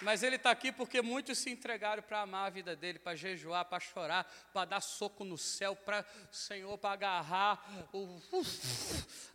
[0.00, 3.66] Mas ele está aqui porque muitos se entregaram para amar a vida dele, para jejuar,
[3.66, 8.18] para chorar, para dar soco no céu, para Senhor, para agarrar o,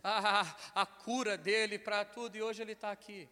[0.02, 2.36] a, a cura dele, para tudo.
[2.36, 3.28] E hoje ele está aqui.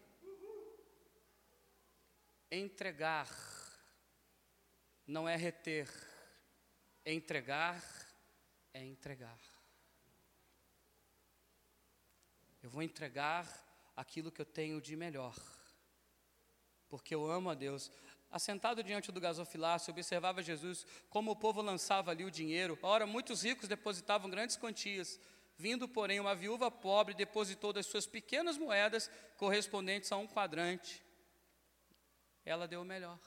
[2.53, 3.27] Entregar
[5.05, 5.89] não é reter,
[7.05, 7.83] entregar
[8.73, 9.52] é entregar.
[12.63, 13.47] Eu vou entregar
[13.97, 15.35] aquilo que eu tenho de melhor
[16.93, 17.91] porque eu amo a Deus.
[18.31, 22.79] Assentado diante do gasofilácio, observava Jesus como o povo lançava ali o dinheiro.
[22.83, 25.19] Ora, muitos ricos depositavam grandes quantias.
[25.57, 31.03] Vindo, porém, uma viúva pobre depositou das suas pequenas moedas correspondentes a um quadrante.
[32.45, 33.19] Ela deu o melhor.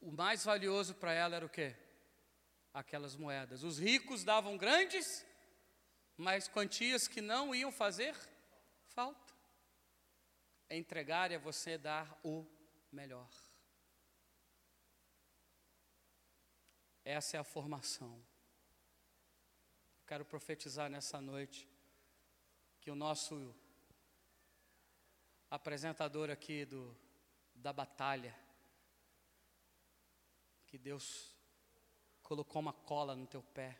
[0.00, 1.76] O mais valioso para ela era o quê?
[2.72, 3.62] Aquelas moedas.
[3.62, 5.22] Os ricos davam grandes,
[6.16, 8.14] mas quantias que não iam fazer
[8.88, 9.32] falta.
[10.68, 12.46] É entregar é você dar o
[12.90, 13.28] melhor.
[17.04, 18.24] Essa é a formação.
[20.06, 21.68] Quero profetizar nessa noite
[22.80, 23.54] que o nosso
[25.50, 26.96] apresentador aqui do,
[27.54, 28.34] da batalha,
[30.66, 31.34] que Deus
[32.22, 33.78] colocou uma cola no teu pé.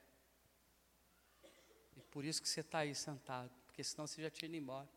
[1.96, 4.88] E por isso que você está aí sentado, porque senão você já tinha ido embora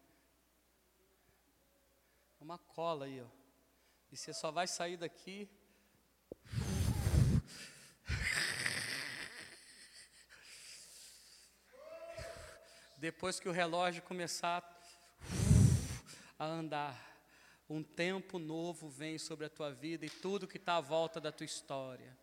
[2.45, 3.27] uma cola aí, ó.
[4.11, 5.49] E você só vai sair daqui.
[12.97, 14.63] Depois que o relógio começar
[16.37, 16.95] a andar,
[17.67, 21.31] um tempo novo vem sobre a tua vida e tudo que está à volta da
[21.31, 22.15] tua história.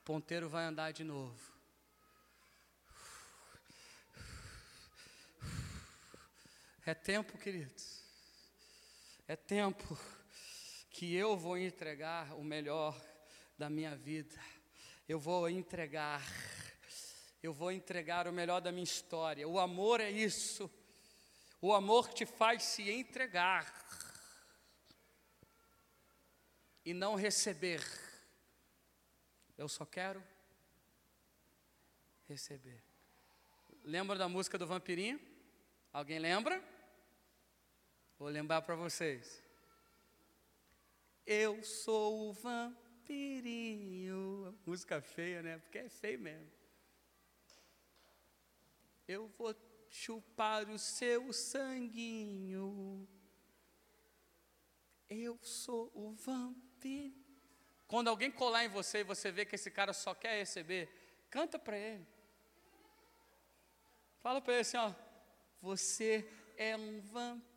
[0.00, 1.51] O ponteiro vai andar de novo.
[6.84, 8.02] É tempo, queridos.
[9.28, 9.96] É tempo
[10.90, 13.00] que eu vou entregar o melhor
[13.56, 14.36] da minha vida.
[15.08, 16.20] Eu vou entregar.
[17.40, 19.46] Eu vou entregar o melhor da minha história.
[19.46, 20.68] O amor é isso.
[21.60, 23.72] O amor te faz se entregar
[26.84, 27.80] e não receber.
[29.56, 30.20] Eu só quero
[32.28, 32.82] receber.
[33.84, 35.20] Lembra da música do vampirinho?
[35.92, 36.71] Alguém lembra?
[38.22, 39.42] Vou lembrar para vocês.
[41.26, 43.76] Eu sou o vampirinho.
[44.64, 45.58] Música feia, né?
[45.58, 46.48] Porque é feio mesmo.
[49.08, 49.52] Eu vou
[49.90, 53.08] chupar o seu sanguinho.
[55.10, 57.16] Eu sou o vampiro.
[57.88, 61.58] Quando alguém colar em você e você vê que esse cara só quer receber, canta
[61.58, 62.06] para ele.
[64.20, 64.94] Fala para ele assim, ó.
[65.60, 66.24] Você
[66.56, 67.51] é um vampiro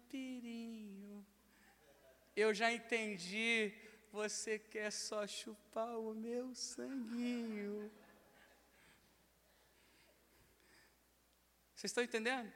[2.36, 3.71] Eu já entendi,
[4.12, 7.89] você quer só chupar o meu sanguinho.
[11.73, 12.51] Vocês estão entendendo?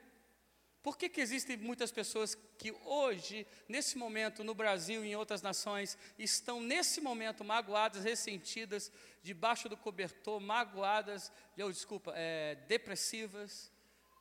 [0.82, 5.42] Por que, que existem muitas pessoas que hoje, nesse momento, no Brasil e em outras
[5.42, 8.92] nações, estão nesse momento magoadas, ressentidas,
[9.22, 13.72] debaixo do cobertor, magoadas, eu, desculpa, é, depressivas,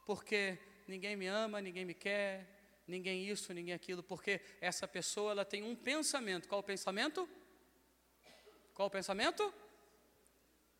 [0.04, 2.57] porque ninguém me ama, ninguém me quer,
[2.88, 6.48] ninguém isso, ninguém aquilo, porque essa pessoa ela tem um pensamento.
[6.48, 7.28] Qual o pensamento?
[8.74, 9.54] Qual o pensamento?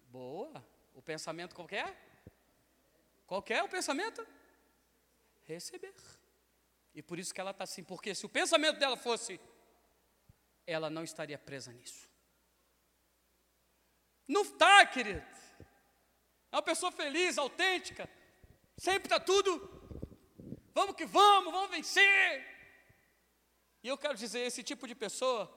[0.09, 0.67] Boa.
[0.95, 1.97] O pensamento qualquer?
[3.27, 4.27] Qual é o pensamento?
[5.45, 5.95] Receber.
[6.95, 9.39] E por isso que ela está assim, porque se o pensamento dela fosse,
[10.67, 12.09] ela não estaria presa nisso.
[14.27, 15.25] Não está, querido.
[16.51, 18.09] É uma pessoa feliz, autêntica.
[18.77, 19.78] Sempre está tudo
[20.79, 22.47] Vamos que vamos, vamos vencer.
[23.83, 25.53] E eu quero dizer, esse tipo de pessoa,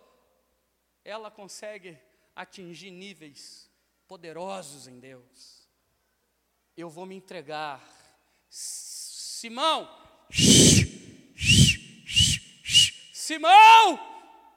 [1.06, 1.96] ela consegue
[2.36, 3.70] atingir níveis
[4.08, 5.70] poderosos em Deus.
[6.76, 7.88] Eu vou me entregar.
[8.50, 9.88] Simão,
[13.14, 14.00] Simão,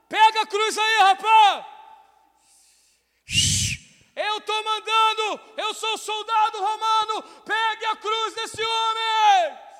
[0.09, 1.67] pega a cruz aí, rapaz.
[4.17, 9.74] Eu estou mandando, eu sou soldado romano, pegue a cruz desse homem.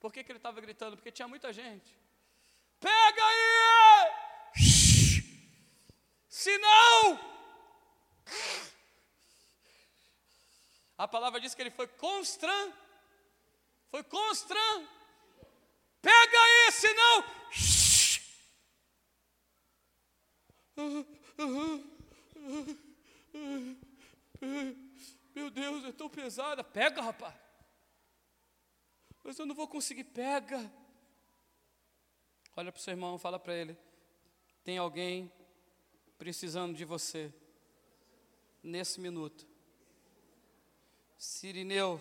[0.00, 0.96] Por que, que ele estava gritando?
[0.96, 1.96] Porque tinha muita gente.
[2.80, 4.12] Pega aí!
[6.28, 7.18] Se não,
[10.98, 12.72] a palavra diz que ele foi constran,
[13.90, 14.86] foi constran.
[16.02, 17.24] Pega aí, senão.
[25.96, 26.62] tão pesada.
[26.62, 27.34] Pega, rapaz.
[29.26, 30.04] Mas eu não vou conseguir.
[30.04, 30.72] Pega.
[32.56, 33.76] Olha para o seu irmão, fala para ele:
[34.62, 35.32] tem alguém
[36.16, 37.34] precisando de você
[38.62, 39.44] nesse minuto.
[41.18, 42.00] Sirineu,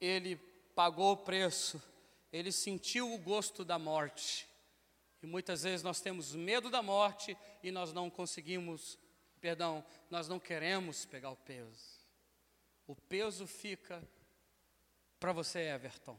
[0.00, 0.36] ele
[0.76, 1.82] pagou o preço,
[2.32, 4.48] ele sentiu o gosto da morte.
[5.20, 8.96] E muitas vezes nós temos medo da morte e nós não conseguimos,
[9.40, 12.00] perdão, nós não queremos pegar o peso.
[12.86, 14.00] O peso fica
[15.22, 16.18] para você, Everton.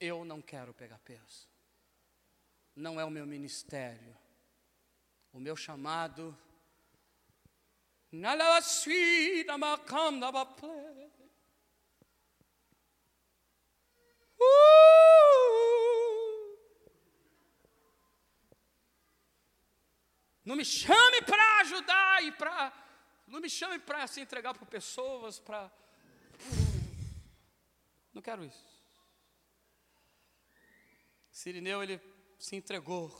[0.00, 1.48] Eu não quero pegar peso.
[2.74, 4.18] Não é o meu ministério.
[5.32, 6.36] O meu chamado.
[20.44, 22.72] Não me chame para ajudar e para.
[23.28, 25.70] Não me chame para se entregar para pessoas, para.
[28.14, 28.64] Não quero isso.
[31.30, 32.00] Sirineu, ele
[32.38, 33.12] se entregou.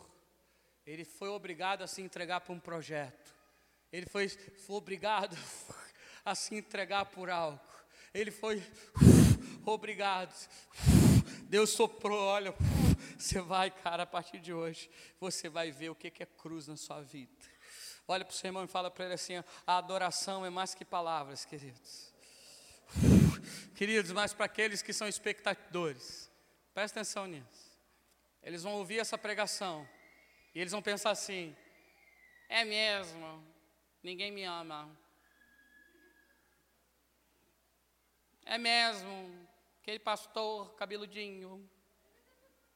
[0.87, 3.35] Ele foi obrigado a se entregar para um projeto.
[3.93, 5.37] Ele foi, foi obrigado
[6.25, 7.61] a se entregar por algo.
[8.13, 8.63] Ele foi
[9.67, 10.33] obrigado.
[11.51, 12.55] Deus soprou, olha,
[13.19, 14.89] você vai, cara, a partir de hoje,
[15.19, 17.33] você vai ver o que é cruz na sua vida.
[18.07, 19.35] Olha para o seu irmão e fala para ele assim:
[19.67, 22.14] a adoração é mais que palavras, queridos.
[23.75, 26.31] Queridos, mas para aqueles que são espectadores,
[26.73, 27.75] presta atenção nisso.
[28.43, 29.89] Eles vão ouvir essa pregação
[30.55, 31.57] e eles vão pensar assim:
[32.49, 33.45] é mesmo,
[34.03, 34.91] ninguém me ama.
[38.45, 39.49] É mesmo,
[39.81, 41.69] aquele pastor cabeludinho,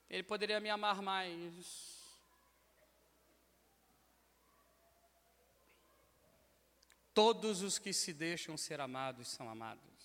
[0.08, 1.98] ele poderia me amar mais.
[7.12, 9.97] Todos os que se deixam ser amados são amados.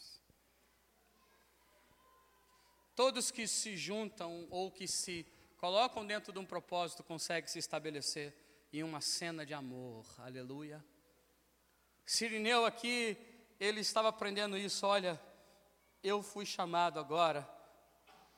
[2.96, 5.26] Todos que se juntam ou que se
[5.58, 8.34] colocam dentro de um propósito conseguem se estabelecer
[8.72, 10.06] em uma cena de amor.
[10.20, 10.84] Aleluia.
[12.06, 13.18] Sirineu aqui,
[13.60, 14.86] ele estava aprendendo isso.
[14.86, 15.20] Olha,
[16.04, 17.50] eu fui chamado agora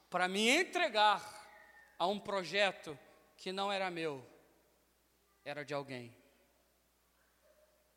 [0.10, 1.46] para me entregar
[1.98, 2.98] a um projeto
[3.36, 4.26] que não era meu,
[5.44, 6.16] era de alguém.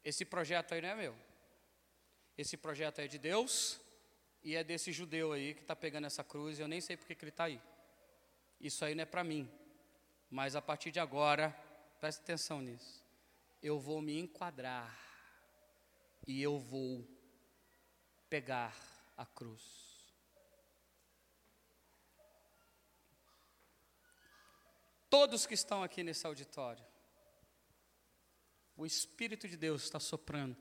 [0.04, 1.16] Esse projeto aí não é meu.
[2.36, 3.80] Esse projeto é de Deus
[4.42, 6.58] e é desse judeu aí que está pegando essa cruz.
[6.58, 7.60] Eu nem sei porque que ele está aí.
[8.60, 9.48] Isso aí não é para mim.
[10.30, 11.50] Mas a partir de agora,
[12.00, 13.04] preste atenção nisso.
[13.62, 14.98] Eu vou me enquadrar
[16.26, 17.06] e eu vou
[18.28, 18.76] pegar
[19.16, 19.88] a cruz.
[25.18, 26.84] todos que estão aqui nesse auditório,
[28.76, 30.56] o Espírito de Deus está soprando.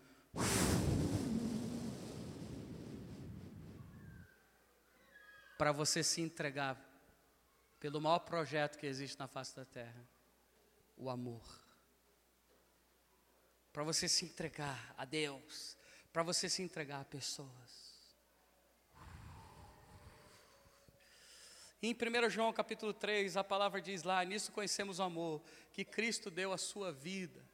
[5.58, 6.78] Para você se entregar
[7.80, 10.08] pelo maior projeto que existe na face da terra
[10.95, 11.43] o amor.
[13.72, 15.78] Para você se entregar a Deus,
[16.12, 17.88] para você se entregar a pessoas.
[21.82, 26.32] Em 1 João capítulo 3, a palavra diz lá: Nisso conhecemos o amor, que Cristo
[26.32, 27.45] deu a sua vida.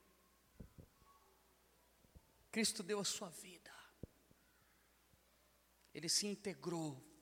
[2.50, 3.72] Cristo deu a sua vida.
[5.94, 7.13] Ele se integrou.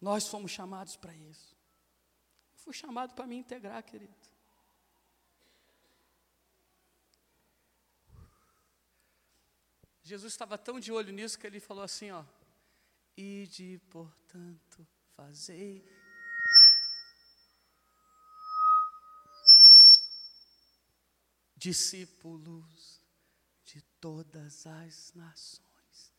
[0.00, 1.56] Nós fomos chamados para isso.
[2.54, 4.14] Eu fui chamado para me integrar, querido.
[10.02, 12.24] Jesus estava tão de olho nisso que ele falou assim, ó:
[13.16, 14.86] Ide, portanto,
[15.16, 15.84] fazei.
[21.56, 23.00] Discípulos
[23.64, 26.12] de todas as nações.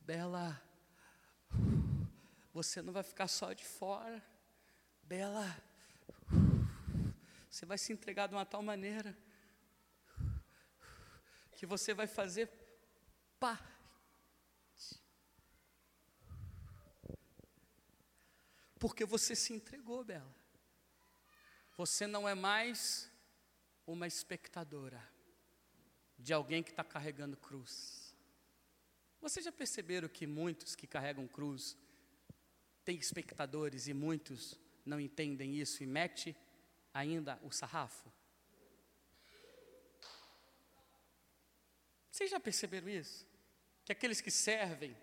[0.00, 0.58] Bela,
[2.52, 4.22] você não vai ficar só de fora.
[5.02, 5.56] Bela,
[7.50, 9.16] você vai se entregar de uma tal maneira
[11.56, 12.48] que você vai fazer
[13.38, 13.72] parte
[18.82, 20.34] Porque você se entregou, Bela.
[21.76, 23.08] Você não é mais
[23.86, 25.00] uma espectadora
[26.18, 28.01] de alguém que está carregando cruz.
[29.22, 31.78] Vocês já perceberam que muitos que carregam cruz
[32.84, 36.36] têm espectadores e muitos não entendem isso e mete
[36.92, 38.12] ainda o sarrafo?
[42.10, 43.24] Vocês já perceberam isso?
[43.84, 44.96] Que aqueles que servem,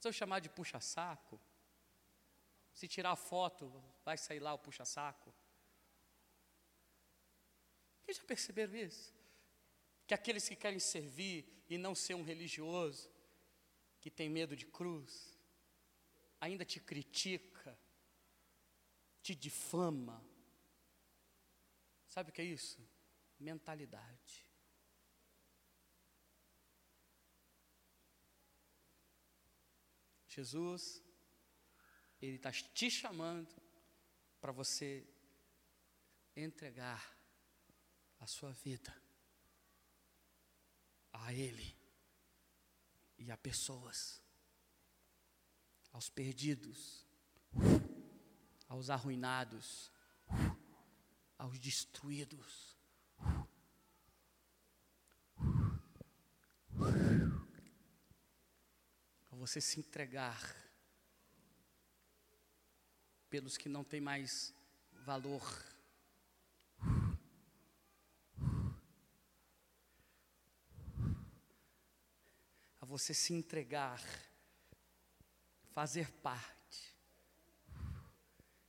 [0.00, 1.40] são chamados de puxa-saco,
[2.72, 3.72] se tirar foto,
[4.04, 5.32] vai sair lá o puxa-saco.
[8.02, 9.19] Vocês já perceberam isso?
[10.10, 13.08] Que aqueles que querem servir e não ser um religioso,
[14.00, 15.38] que tem medo de cruz,
[16.40, 17.78] ainda te critica,
[19.22, 20.20] te difama.
[22.08, 22.84] Sabe o que é isso?
[23.38, 24.44] Mentalidade.
[30.26, 31.00] Jesus,
[32.20, 33.54] Ele está te chamando
[34.40, 35.06] para você
[36.34, 37.16] entregar
[38.18, 38.99] a sua vida
[41.12, 41.76] a Ele
[43.18, 44.22] e a pessoas,
[45.92, 47.06] aos perdidos,
[48.68, 49.90] aos arruinados,
[51.36, 52.76] aos destruídos.
[59.30, 60.38] A você se entregar
[63.28, 64.54] pelos que não têm mais
[64.92, 65.42] valor.
[72.90, 74.02] Você se entregar,
[75.70, 76.96] fazer parte.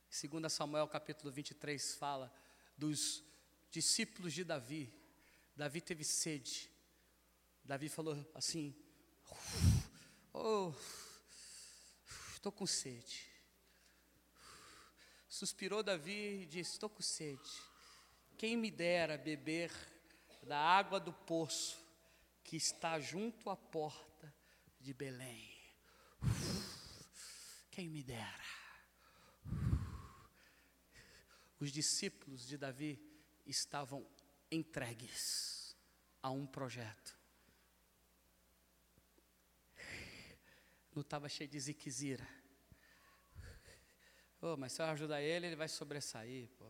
[0.08, 2.32] Segundo Samuel capítulo 23 fala
[2.78, 3.24] dos
[3.68, 4.94] discípulos de Davi.
[5.56, 6.70] Davi teve sede.
[7.64, 8.72] Davi falou assim:
[10.32, 10.72] Oh,
[12.32, 13.28] estou com sede.
[15.28, 17.50] Suspirou Davi e disse: Estou com sede.
[18.38, 19.72] Quem me dera beber
[20.44, 21.84] da água do poço
[22.44, 24.11] que está junto à porta
[24.82, 25.50] de Belém.
[27.70, 28.44] Quem me dera.
[31.58, 33.00] Os discípulos de Davi
[33.46, 34.06] estavam
[34.50, 35.76] entregues
[36.22, 37.18] a um projeto.
[40.94, 42.42] Não estava cheio de ziquezira
[44.44, 46.66] Oh, mas se eu ajudar ele, ele vai sobressair, pô.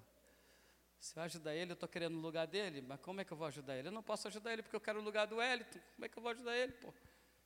[1.00, 3.36] Se eu ajudar ele, eu estou querendo o lugar dele, mas como é que eu
[3.36, 3.88] vou ajudar ele?
[3.88, 5.80] Eu não posso ajudar ele porque eu quero o lugar do Wellington.
[5.94, 6.92] Como é que eu vou ajudar ele, pô?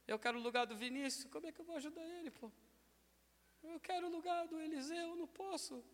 [0.07, 2.51] Eu quero o lugar do Vinícius, como é que eu vou ajudar ele, pô?
[3.63, 5.85] Eu quero o lugar do Eliseu, eu não posso.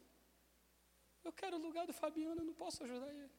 [1.25, 3.33] Eu quero o lugar do Fabiano, eu não posso ajudar ele.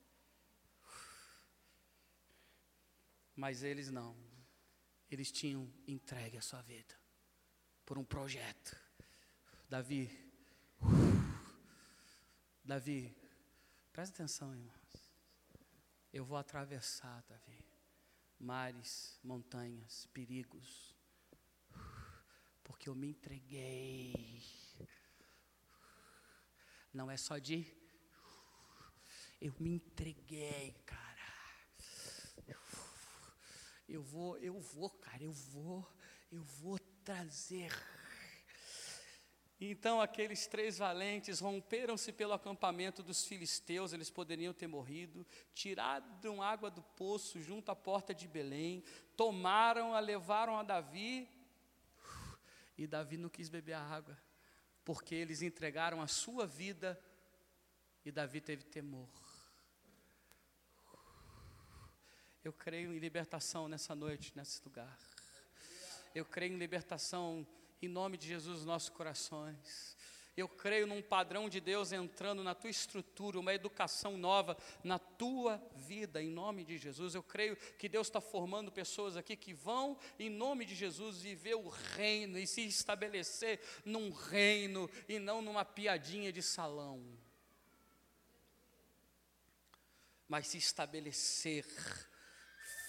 [3.35, 4.15] Mas eles não.
[5.09, 6.95] Eles tinham entregue a sua vida
[7.85, 8.75] por um projeto.
[9.69, 10.23] Davi
[12.63, 13.13] Davi,
[13.91, 15.11] presta atenção, irmãos.
[16.13, 17.61] Eu vou atravessar, Davi,
[18.43, 20.93] mares, montanhas, perigos,
[22.61, 24.43] porque eu me entreguei.
[26.93, 27.65] Não é só de.
[29.39, 31.03] Eu me entreguei, cara.
[33.87, 35.87] Eu vou, eu vou, cara, eu vou,
[36.31, 37.71] eu vou trazer
[39.59, 46.69] então aqueles três valentes romperam-se pelo acampamento dos filisteus, eles poderiam ter morrido, tiraram água
[46.69, 48.83] do poço junto à porta de Belém,
[49.15, 51.29] tomaram-a, levaram a Davi,
[52.77, 54.17] e Davi não quis beber a água,
[54.83, 56.99] porque eles entregaram a sua vida,
[58.03, 59.09] e Davi teve temor.
[62.43, 64.99] Eu creio em libertação nessa noite, nesse lugar.
[66.13, 67.47] Eu creio em libertação
[67.85, 69.97] em nome de Jesus, nos nossos corações.
[70.35, 75.61] Eu creio num padrão de Deus entrando na tua estrutura, uma educação nova na tua
[75.75, 77.13] vida, em nome de Jesus.
[77.13, 81.55] Eu creio que Deus está formando pessoas aqui que vão, em nome de Jesus, viver
[81.55, 87.05] o reino e se estabelecer num reino e não numa piadinha de salão.
[90.27, 91.65] Mas se estabelecer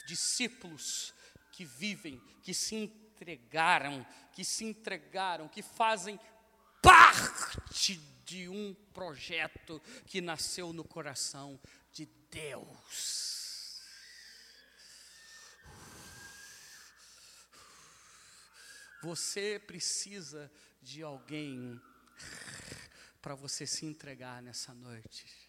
[0.06, 1.12] discípulos
[1.52, 2.74] que vivem, que se
[3.24, 6.20] entregaram, que se entregaram, que fazem
[6.82, 11.58] parte de um projeto que nasceu no coração
[11.92, 13.82] de Deus.
[19.02, 20.50] Você precisa
[20.82, 21.80] de alguém
[23.20, 25.43] para você se entregar nessa noite.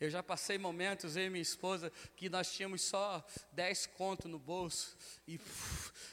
[0.00, 4.38] Eu já passei momentos, eu e minha esposa, que nós tínhamos só 10 contos no
[4.38, 4.96] bolso.
[5.26, 5.40] E,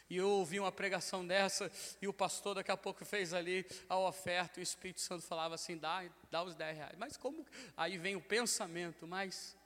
[0.10, 1.72] e eu ouvi uma pregação dessa,
[2.02, 5.56] e o pastor daqui a pouco fez ali a oferta, e o Espírito Santo falava
[5.56, 6.96] assim: dá, dá os 10 reais.
[6.98, 7.46] Mas como?
[7.76, 9.58] Aí vem o pensamento, mas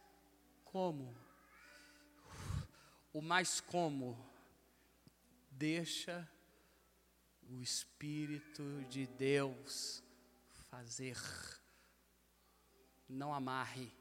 [0.64, 1.16] como?
[3.14, 4.18] O mais como?
[5.52, 6.30] Deixa
[7.50, 10.04] o Espírito de Deus
[10.70, 11.18] fazer.
[13.08, 13.92] Não amarre.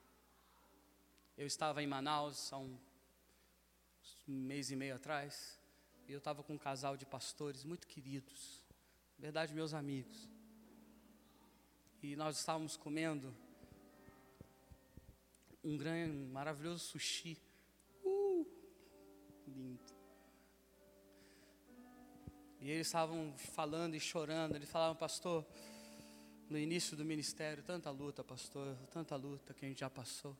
[1.37, 2.79] Eu estava em Manaus há um,
[4.25, 5.59] mês e meio atrás,
[6.07, 8.65] e eu estava com um casal de pastores muito queridos,
[9.19, 10.29] verdade, meus amigos.
[12.01, 13.35] E nós estávamos comendo
[15.65, 17.37] um grande, um maravilhoso sushi.
[18.05, 18.47] Uh,
[19.49, 19.83] lindo.
[22.61, 24.55] E eles estavam falando e chorando.
[24.55, 25.45] Eles falavam, pastor,
[26.49, 30.37] no início do ministério, tanta luta, pastor, tanta luta que a gente já passou.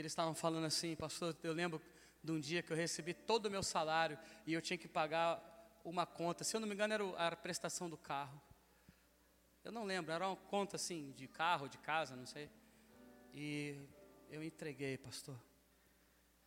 [0.00, 1.80] Eles estavam falando assim, pastor, eu lembro
[2.24, 5.40] de um dia que eu recebi todo o meu salário e eu tinha que pagar
[5.84, 8.40] uma conta, se eu não me engano era a prestação do carro.
[9.62, 12.50] Eu não lembro, era uma conta assim, de carro, de casa, não sei.
[13.34, 13.78] E
[14.30, 15.38] eu entreguei, pastor.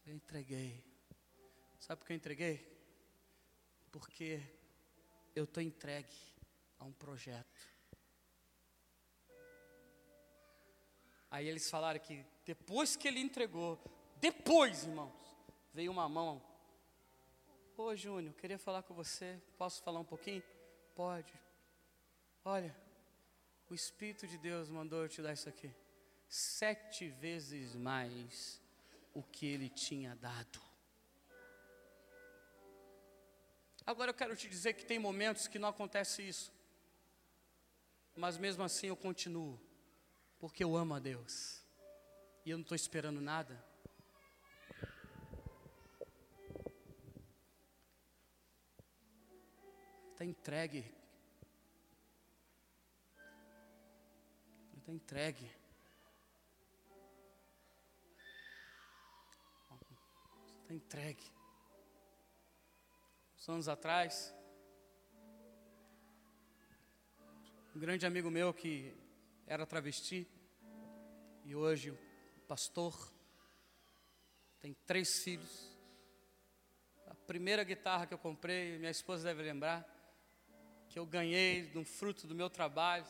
[0.04, 0.84] Eu entreguei.
[1.80, 2.76] Sabe por que eu entreguei?
[3.92, 4.42] Porque
[5.36, 6.18] eu estou entregue
[6.80, 7.62] a um projeto.
[11.30, 13.80] Aí eles falaram que depois que ele entregou,
[14.20, 15.14] depois, irmãos,
[15.74, 16.42] veio uma mão.
[17.76, 19.42] Ô Júnior, queria falar com você.
[19.58, 20.44] Posso falar um pouquinho?
[20.96, 21.34] Pode.
[22.46, 22.76] Olha,
[23.70, 25.72] o Espírito de Deus mandou eu te dar isso aqui.
[26.28, 28.62] Sete vezes mais
[29.14, 30.62] o que ele tinha dado.
[33.86, 36.52] Agora eu quero te dizer que tem momentos que não acontece isso.
[38.16, 39.60] Mas mesmo assim eu continuo.
[40.40, 41.63] Porque eu amo a Deus.
[42.46, 43.64] E eu não estou esperando nada.
[50.12, 50.94] Está entregue.
[54.78, 55.52] Está entregue.
[60.62, 61.32] Está entregue.
[63.38, 64.36] Uns anos atrás,
[67.74, 68.94] um grande amigo meu que
[69.48, 70.28] era travesti
[71.46, 71.98] e hoje
[72.48, 73.12] pastor,
[74.60, 75.72] tem três filhos.
[77.08, 79.86] A primeira guitarra que eu comprei, minha esposa deve lembrar,
[80.90, 83.06] que eu ganhei de um fruto do meu trabalho,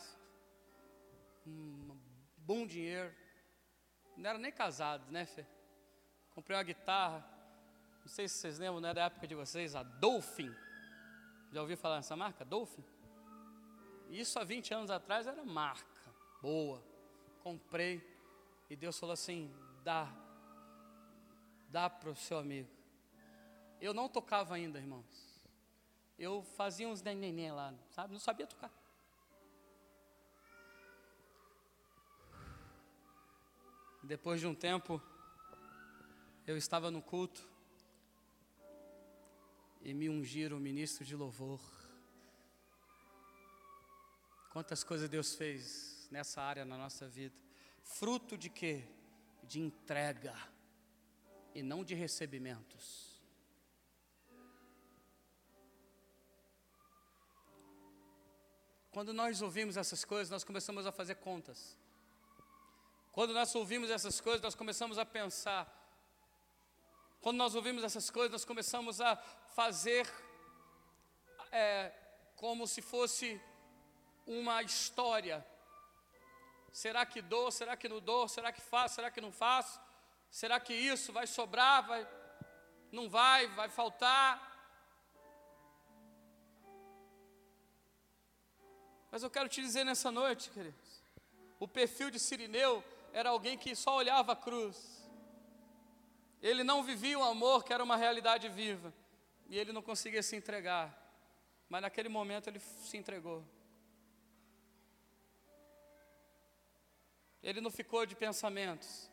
[1.46, 1.98] um
[2.36, 3.14] bom dinheiro.
[4.16, 5.44] Não era nem casado, né, Fê?
[6.34, 7.24] Comprei uma guitarra,
[8.00, 10.54] não sei se vocês lembram, né, da época de vocês, a Dolphin.
[11.52, 12.44] Já ouviu falar nessa marca?
[12.44, 12.84] Dolphin?
[14.10, 15.94] Isso há 20 anos atrás era marca
[16.44, 16.84] boa.
[17.42, 18.13] Comprei
[18.74, 19.54] e Deus falou assim:
[19.84, 20.12] dá,
[21.68, 22.68] dá para o seu amigo.
[23.80, 25.06] Eu não tocava ainda, irmãos.
[26.18, 28.12] Eu fazia uns neném lá, sabe?
[28.12, 28.72] Não sabia tocar.
[34.02, 35.00] Depois de um tempo,
[36.44, 37.48] eu estava no culto
[39.82, 41.60] e me ungiram ministro de louvor.
[44.52, 47.43] Quantas coisas Deus fez nessa área na nossa vida.
[47.84, 48.82] Fruto de quê?
[49.44, 50.34] De entrega
[51.54, 53.22] e não de recebimentos.
[58.90, 61.76] Quando nós ouvimos essas coisas, nós começamos a fazer contas.
[63.12, 65.64] Quando nós ouvimos essas coisas, nós começamos a pensar.
[67.20, 70.08] Quando nós ouvimos essas coisas, nós começamos a fazer
[71.52, 71.92] é,
[72.34, 73.40] como se fosse
[74.26, 75.46] uma história.
[76.74, 77.52] Será que dou?
[77.52, 78.26] Será que não dou?
[78.26, 78.96] Será que faço?
[78.96, 79.80] Será que não faço?
[80.28, 81.86] Será que isso vai sobrar?
[81.86, 82.04] Vai,
[82.90, 83.46] não vai?
[83.46, 84.28] Vai faltar?
[89.08, 91.04] Mas eu quero te dizer nessa noite, queridos,
[91.60, 95.08] o perfil de Sirineu era alguém que só olhava a cruz.
[96.42, 98.92] Ele não vivia o amor, que era uma realidade viva,
[99.48, 100.92] e ele não conseguia se entregar.
[101.68, 103.44] Mas naquele momento ele se entregou.
[107.44, 109.10] Ele não ficou de pensamentos.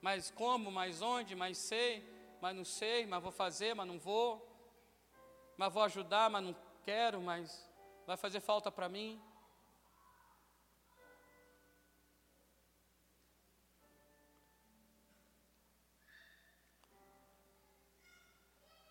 [0.00, 2.02] Mas como, mas onde, mas sei,
[2.40, 4.50] mas não sei, mas vou fazer, mas não vou.
[5.58, 7.70] Mas vou ajudar, mas não quero, mas
[8.06, 9.22] vai fazer falta para mim.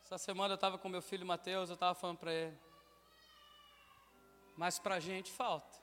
[0.03, 2.57] Essa semana eu estava com meu filho Mateus, eu estava falando para ele.
[4.55, 5.82] Mas para a gente falta.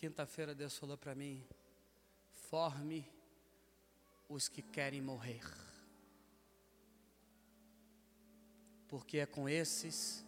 [0.00, 1.46] Quinta-feira Deus falou para mim:
[2.32, 3.06] forme
[4.30, 5.44] os que querem morrer.
[8.88, 10.24] Porque é com esses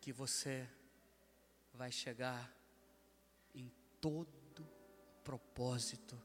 [0.00, 0.70] que você
[1.74, 2.48] vai chegar
[3.56, 3.68] em
[4.00, 4.64] todo
[5.24, 6.16] propósito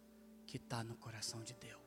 [0.45, 1.86] que está no coração de Deus.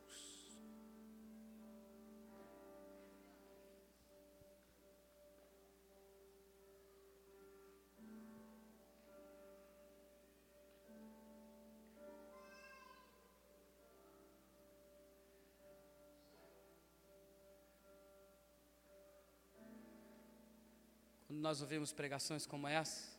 [21.41, 23.19] Nós ouvimos pregações como essa,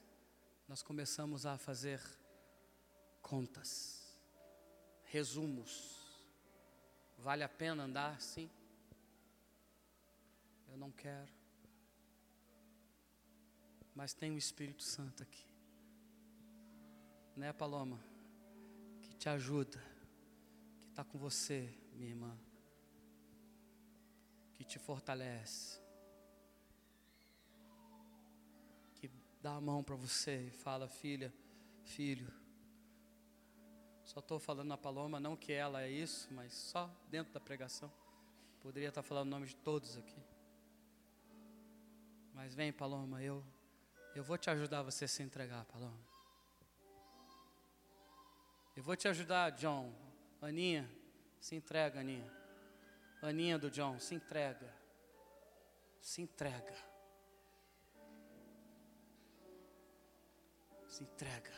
[0.68, 2.00] nós começamos a fazer
[3.22, 4.16] contas,
[5.06, 6.00] resumos.
[7.18, 8.50] Vale a pena andar assim?
[10.70, 11.32] Eu não quero.
[13.96, 15.46] Mas tem o Espírito Santo aqui.
[17.36, 18.00] Né, Paloma?
[19.02, 19.84] Que te ajuda,
[20.80, 22.38] que está com você, minha irmã,
[24.56, 25.82] que te fortalece.
[29.42, 31.34] Dá a mão para você e fala, filha,
[31.84, 32.32] filho.
[34.04, 37.92] Só estou falando na Paloma, não que ela é isso, mas só dentro da pregação.
[38.62, 40.22] Poderia estar falando o nome de todos aqui.
[42.34, 43.44] Mas vem, Paloma, eu,
[44.16, 46.00] eu vou te ajudar a você se entregar, Paloma.
[48.76, 49.94] Eu vou te ajudar, John.
[50.42, 50.90] Aninha,
[51.40, 52.32] se entrega, Aninha.
[53.22, 54.74] Aninha do John, se entrega.
[56.00, 56.91] Se entrega.
[60.92, 61.52] Se entrega.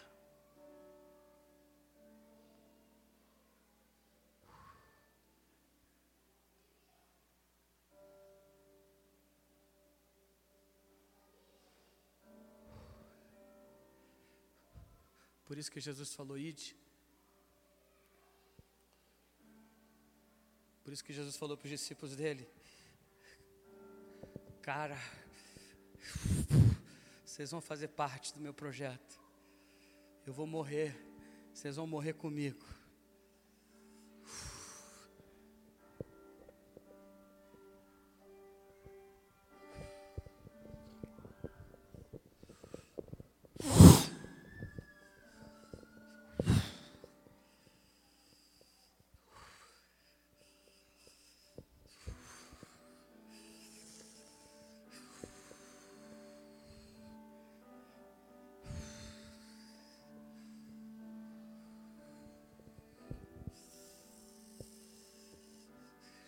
[15.45, 16.75] Por isso que Jesus falou: ide.
[20.83, 22.47] Por isso que Jesus falou para os discípulos dele:
[24.61, 24.97] Cara,
[27.25, 29.22] vocês vão fazer parte do meu projeto.
[30.25, 30.95] Eu vou morrer,
[31.53, 32.65] vocês vão morrer comigo.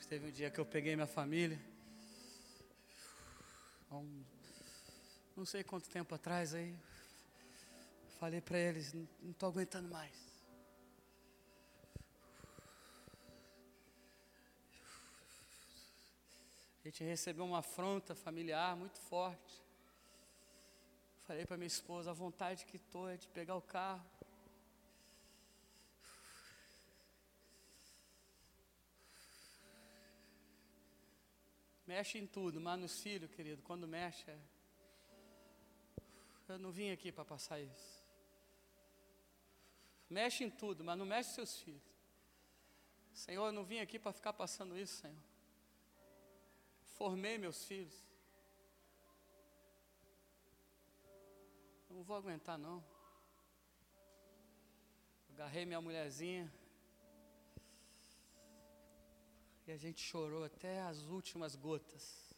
[0.08, 1.60] Teve um dia que eu peguei minha família,
[3.92, 4.24] um,
[5.36, 6.78] não sei quanto tempo atrás aí,
[8.20, 10.14] falei para eles, não estou aguentando mais.
[16.84, 19.64] A gente recebeu uma afronta familiar muito forte.
[21.24, 24.06] Falei para minha esposa, a vontade que estou é de pegar o carro,
[31.86, 34.40] Mexe em tudo, mas nos filhos, querido, quando mexe, é...
[36.48, 38.04] eu não vim aqui para passar isso.
[40.10, 41.96] Mexe em tudo, mas não mexe seus filhos.
[43.14, 45.16] Senhor, eu não vim aqui para ficar passando isso, Senhor.
[46.98, 47.94] Formei meus filhos.
[51.90, 52.84] Não vou aguentar, não.
[55.30, 56.52] Agarrei minha mulherzinha.
[59.68, 62.36] E a gente chorou até as últimas gotas.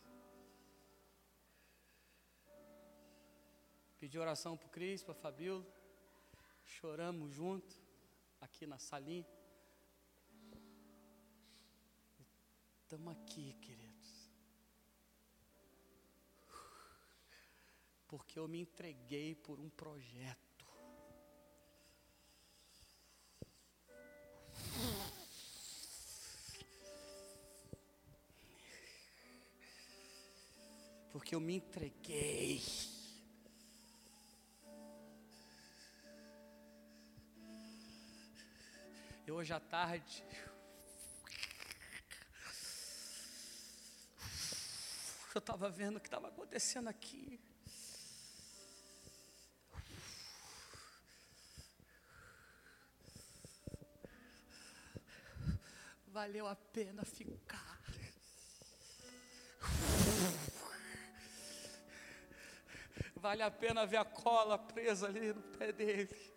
[3.97, 5.65] Pedi oração para o Cris, para Fabíola.
[6.63, 7.75] Choramos junto,
[8.39, 9.27] aqui na salinha.
[12.83, 14.31] Estamos aqui, queridos.
[18.07, 20.46] Porque eu me entreguei por um projeto.
[31.17, 32.61] Porque eu me entreguei.
[39.25, 40.23] E hoje à tarde,
[45.33, 47.39] eu estava vendo o que estava acontecendo aqui.
[56.09, 57.67] Valeu a pena ficar.
[63.17, 66.33] Vale a pena ver a cola presa ali no pé dele.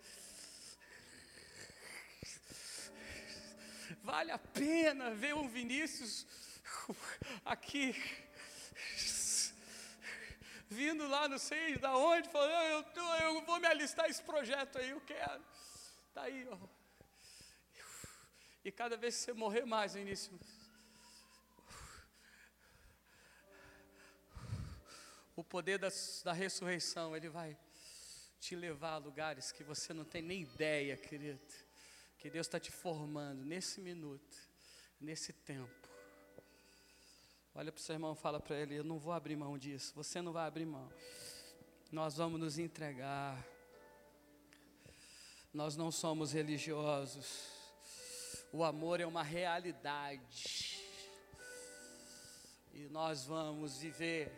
[4.03, 6.27] Vale a pena ver um Vinícius
[7.45, 7.95] aqui
[10.71, 14.91] vindo lá, não sei da onde, falando, eu, eu vou me alistar esse projeto aí,
[14.91, 15.43] eu quero.
[16.09, 16.59] Está aí, ó.
[18.65, 20.01] E cada vez que você morrer mais no
[25.41, 25.89] o poder da,
[26.25, 27.57] da ressurreição, ele vai
[28.39, 31.41] te levar a lugares que você não tem nem ideia, querido.
[32.19, 34.37] Que Deus está te formando nesse minuto,
[35.01, 35.89] nesse tempo.
[37.55, 39.95] Olha para o seu irmão, fala para ele: Eu não vou abrir mão disso.
[39.95, 40.93] Você não vai abrir mão.
[41.91, 43.43] Nós vamos nos entregar.
[45.53, 47.49] Nós não somos religiosos.
[48.53, 50.81] O amor é uma realidade.
[52.73, 54.33] E nós vamos viver,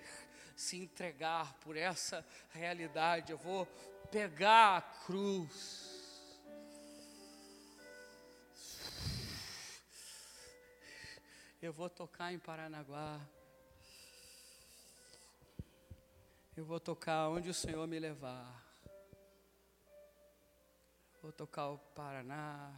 [0.63, 3.33] se entregar por essa realidade.
[3.33, 3.67] Eu vou
[4.13, 5.91] pegar a cruz.
[11.61, 13.21] Eu vou tocar em Paranaguá.
[16.57, 18.63] Eu vou tocar onde o Senhor me levar.
[21.21, 22.73] Vou tocar o Paraná.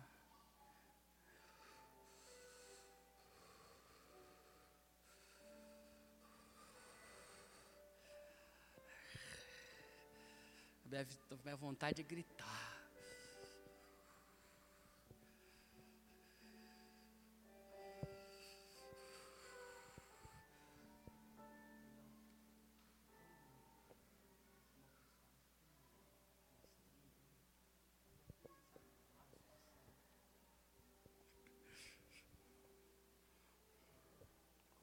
[10.95, 12.45] Deve ter vontade de gritar.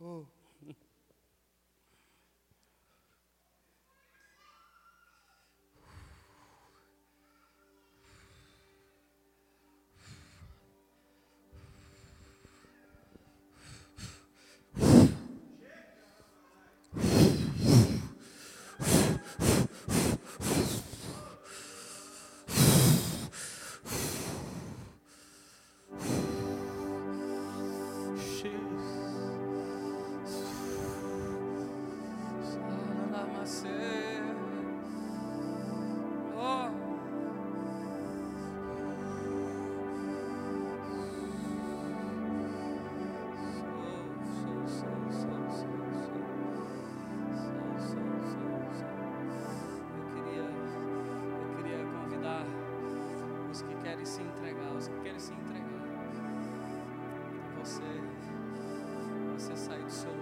[0.02, 0.41] Oh.
[59.92, 60.22] Pessoas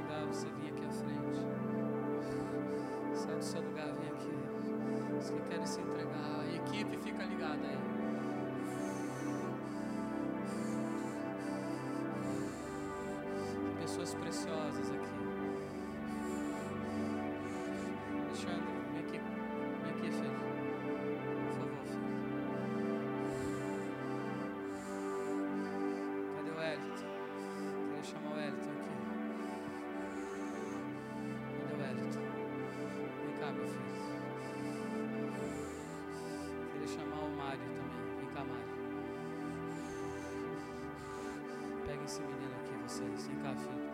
[42.09, 43.27] esse menino aqui, vocês.
[43.27, 43.85] Vem cá, filho.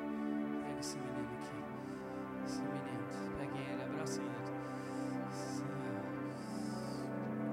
[0.64, 1.58] Pega esse menino aqui.
[2.46, 3.04] Esse menino.
[3.38, 4.34] Peguem ele, abracem ele.
[5.34, 6.06] Senhor.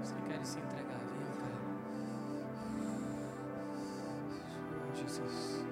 [0.01, 1.49] Os que querem se entregar, venham cá.
[4.71, 5.67] Oh, Jesus.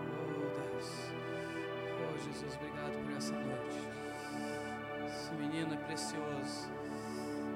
[0.00, 0.88] Oh, Deus.
[2.00, 3.80] Oh, Jesus, obrigado por essa noite.
[5.08, 6.70] Esse menino é precioso.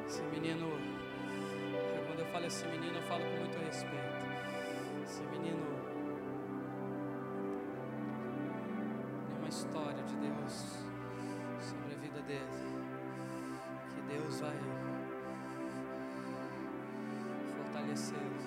[0.06, 0.68] Esse menino.
[2.06, 4.33] Quando eu falo esse menino, eu falo com muito respeito.
[5.14, 5.62] Esse menino
[9.32, 10.82] é uma história de Deus
[11.60, 12.50] sobre a vida dele.
[13.94, 14.58] Que Deus vai
[17.56, 18.40] fortalecê-lo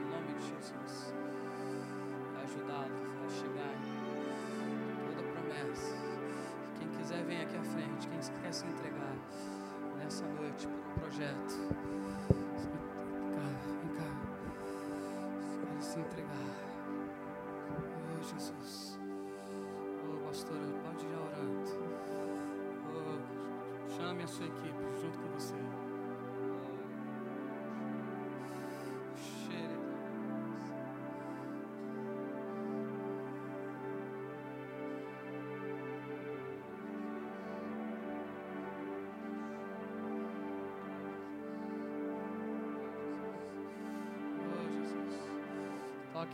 [0.00, 1.14] em nome de Jesus.
[2.42, 3.76] Ajudá-lo a chegar
[5.04, 5.94] toda promessa.
[6.78, 8.08] Quem quiser, vem aqui à frente.
[8.08, 9.14] Quem quer se entregar
[9.98, 12.03] nessa noite para o projeto.
[15.94, 16.28] Se entregar.
[17.70, 18.98] Oh, Jesus.
[20.02, 21.70] Oh, pastora, pode ir orando.
[22.90, 25.54] Oh, chame a sua equipe junto com você.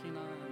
[0.01, 0.50] Toque na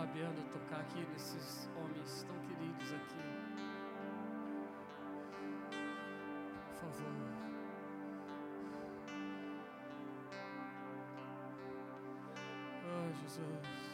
[0.00, 3.20] Fabiana tocar aqui nesses homens tão queridos aqui.
[6.70, 7.12] Por favor.
[12.82, 13.89] Oh, Jesus.